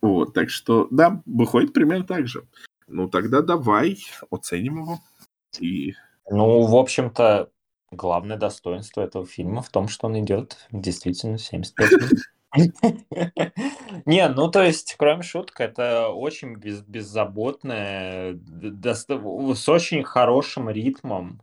Вот, 0.00 0.34
так 0.34 0.50
что, 0.50 0.88
да, 0.90 1.22
выходит 1.26 1.72
примерно 1.72 2.04
так 2.04 2.26
же. 2.28 2.46
Ну, 2.86 3.08
тогда 3.08 3.40
давай 3.40 3.98
оценим 4.30 4.82
его. 4.82 5.00
И... 5.58 5.94
Ну, 6.30 6.62
в 6.62 6.76
общем-то, 6.76 7.50
главное 7.90 8.36
достоинство 8.36 9.02
этого 9.02 9.26
фильма 9.26 9.62
в 9.62 9.70
том, 9.70 9.88
что 9.88 10.06
он 10.06 10.18
идет 10.20 10.66
действительно 10.70 11.38
75 11.38 11.92
минут. 11.92 12.10
Не, 14.04 14.28
ну 14.28 14.50
то 14.50 14.62
есть, 14.62 14.96
кроме 14.98 15.22
шуток, 15.22 15.58
это 15.60 16.08
очень 16.08 16.56
без, 16.56 16.82
беззаботное, 16.82 18.38
с 18.38 19.68
очень 19.68 20.04
хорошим 20.04 20.68
ритмом, 20.68 21.40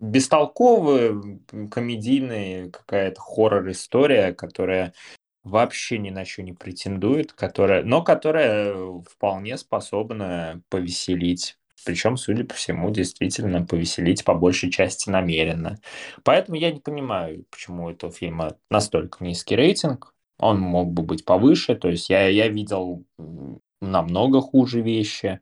э, 0.00 0.04
бестолковая, 0.04 1.20
комедийная 1.70 2.70
какая-то 2.70 3.20
хоррор-история, 3.20 4.32
которая 4.32 4.94
вообще 5.44 5.98
ни 5.98 6.10
на 6.10 6.24
что 6.24 6.42
не 6.42 6.52
претендует, 6.52 7.32
которая, 7.32 7.82
но 7.82 8.02
которая 8.02 8.74
вполне 9.02 9.56
способна 9.56 10.62
повеселить. 10.68 11.56
Причем, 11.84 12.16
судя 12.16 12.44
по 12.44 12.54
всему, 12.54 12.90
действительно 12.90 13.64
повеселить 13.64 14.24
по 14.24 14.34
большей 14.34 14.70
части 14.70 15.08
намеренно. 15.08 15.78
Поэтому 16.24 16.56
я 16.56 16.72
не 16.72 16.80
понимаю, 16.80 17.44
почему 17.50 17.84
у 17.84 17.90
этого 17.90 18.12
фильма 18.12 18.56
настолько 18.70 19.24
низкий 19.24 19.56
рейтинг. 19.56 20.14
Он 20.38 20.58
мог 20.60 20.92
бы 20.92 21.02
быть 21.02 21.24
повыше. 21.24 21.76
То 21.76 21.88
есть 21.88 22.10
я, 22.10 22.28
я 22.28 22.48
видел 22.48 23.04
намного 23.80 24.40
хуже 24.40 24.80
вещи. 24.80 25.40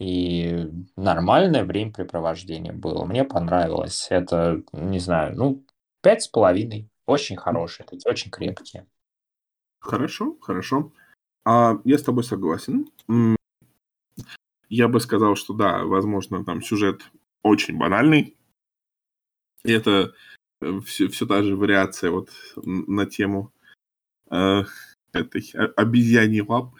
И 0.00 0.68
нормальное 0.96 1.64
времяпрепровождение 1.64 2.72
было. 2.72 3.04
Мне 3.04 3.24
понравилось. 3.24 4.08
Это, 4.10 4.62
не 4.72 4.98
знаю, 4.98 5.36
ну, 5.36 5.64
пять 6.02 6.22
с 6.22 6.28
половиной. 6.28 6.88
Очень 7.06 7.36
хорошие, 7.36 7.86
очень 8.06 8.30
крепкие. 8.30 8.86
Хорошо, 9.78 10.36
хорошо. 10.40 10.92
А, 11.44 11.78
я 11.84 11.98
с 11.98 12.02
тобой 12.02 12.24
согласен. 12.24 12.88
Я 14.68 14.88
бы 14.88 14.98
сказал, 15.00 15.36
что 15.36 15.52
да, 15.52 15.84
возможно, 15.84 16.44
там 16.44 16.62
сюжет 16.62 17.02
очень 17.42 17.78
банальный. 17.78 18.36
И 19.62 19.72
это 19.72 20.12
все, 20.84 21.06
э, 21.06 21.08
все 21.08 21.26
та 21.26 21.42
же 21.42 21.56
вариация 21.56 22.10
вот 22.10 22.30
на 22.56 23.06
тему 23.06 23.52
э, 24.30 24.64
этой 25.12 25.50
обезьяньей 25.76 26.42
лапы, 26.42 26.78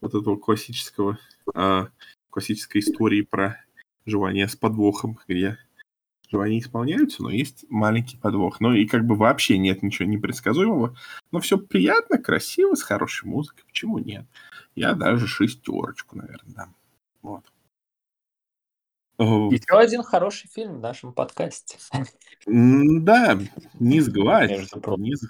вот 0.00 0.14
этого 0.14 0.36
классического 0.36 1.18
э, 1.54 1.86
классической 2.34 2.80
истории 2.80 3.22
про 3.22 3.64
желание 4.06 4.48
с 4.48 4.56
подвохом, 4.56 5.20
где 5.28 5.56
желания 6.28 6.58
исполняются, 6.58 7.22
но 7.22 7.30
есть 7.30 7.64
маленький 7.68 8.16
подвох. 8.16 8.58
Ну 8.58 8.72
и 8.72 8.86
как 8.86 9.06
бы 9.06 9.14
вообще 9.14 9.56
нет 9.56 9.84
ничего 9.84 10.08
непредсказуемого. 10.08 10.96
Но 11.30 11.38
все 11.38 11.58
приятно, 11.58 12.18
красиво, 12.18 12.74
с 12.74 12.82
хорошей 12.82 13.28
музыкой. 13.28 13.64
Почему 13.66 14.00
нет? 14.00 14.26
Я 14.74 14.94
даже 14.94 15.28
шестерочку, 15.28 16.16
наверное, 16.16 16.54
дам. 16.54 16.76
Вот. 17.22 17.44
Еще 19.16 19.78
один 19.78 20.02
хороший 20.02 20.48
фильм 20.48 20.78
в 20.78 20.80
нашем 20.80 21.12
подкасте. 21.12 21.78
Да, 22.46 23.38
не 23.78 24.00
сгладь. 24.00 24.50
Низ... 24.98 25.20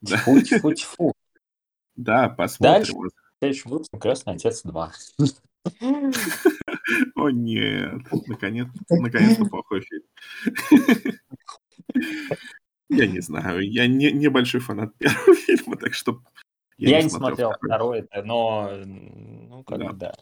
Да. 0.00 0.18
Тьфу, 0.18 0.40
тьфу, 0.40 0.72
тьфу. 0.72 1.12
Да, 1.96 2.28
посмотрим. 2.28 2.74
Дальше, 2.74 2.92
в 2.92 3.38
следующем 3.40 3.70
выпуске 3.70 3.98
«Крестный 3.98 4.34
отец 4.34 4.64
2». 4.64 4.90
О 7.14 7.30
нет, 7.30 8.02
наконец, 8.26 8.68
наконец-то 8.90 9.44
плохой 9.46 9.82
фильм. 9.82 10.04
Я 12.88 13.06
не 13.06 13.20
знаю, 13.20 13.60
я 13.60 13.86
не, 13.86 14.12
не 14.12 14.28
большой 14.28 14.60
фанат 14.60 14.94
первого 14.98 15.34
фильма, 15.34 15.76
так 15.76 15.94
что... 15.94 16.22
Я, 16.76 16.90
я 16.90 16.98
не, 16.98 17.04
не 17.04 17.10
смотрел 17.10 17.52
второй, 17.52 18.08
но, 18.24 18.70
ну, 18.84 19.64
как 19.64 19.78
да. 19.78 19.88
бы, 19.88 19.96
да. 19.96 20.14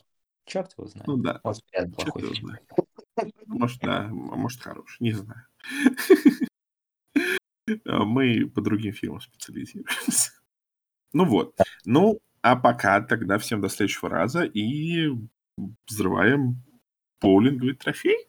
Черт 0.44 0.72
его 0.76 0.86
знает. 0.86 1.06
Ну 1.06 1.16
да. 1.16 1.40
Может, 1.42 1.64
плохой 1.94 2.22
Черт 2.22 2.36
фильм. 2.36 2.58
Может, 3.46 3.80
да, 3.80 4.06
а 4.06 4.08
может, 4.10 4.60
хороший, 4.60 4.96
не 5.00 5.12
знаю. 5.12 5.46
Мы 7.86 8.46
по 8.48 8.60
другим 8.60 8.92
фильмам 8.92 9.20
специализируемся. 9.20 10.32
Ну 11.12 11.24
вот. 11.24 11.56
Ну, 11.84 12.20
а 12.42 12.56
пока 12.56 13.00
тогда 13.00 13.38
всем 13.38 13.60
до 13.60 13.68
следующего 13.68 14.08
раза 14.08 14.44
и 14.44 15.08
взрываем 15.88 16.62
боулинговый 17.20 17.74
трофей 17.74 18.26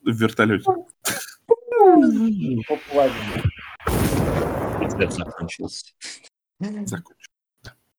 в 0.00 0.10
вертолете. 0.10 0.64
Закончился. 5.10 5.94
Закончился. 6.60 7.23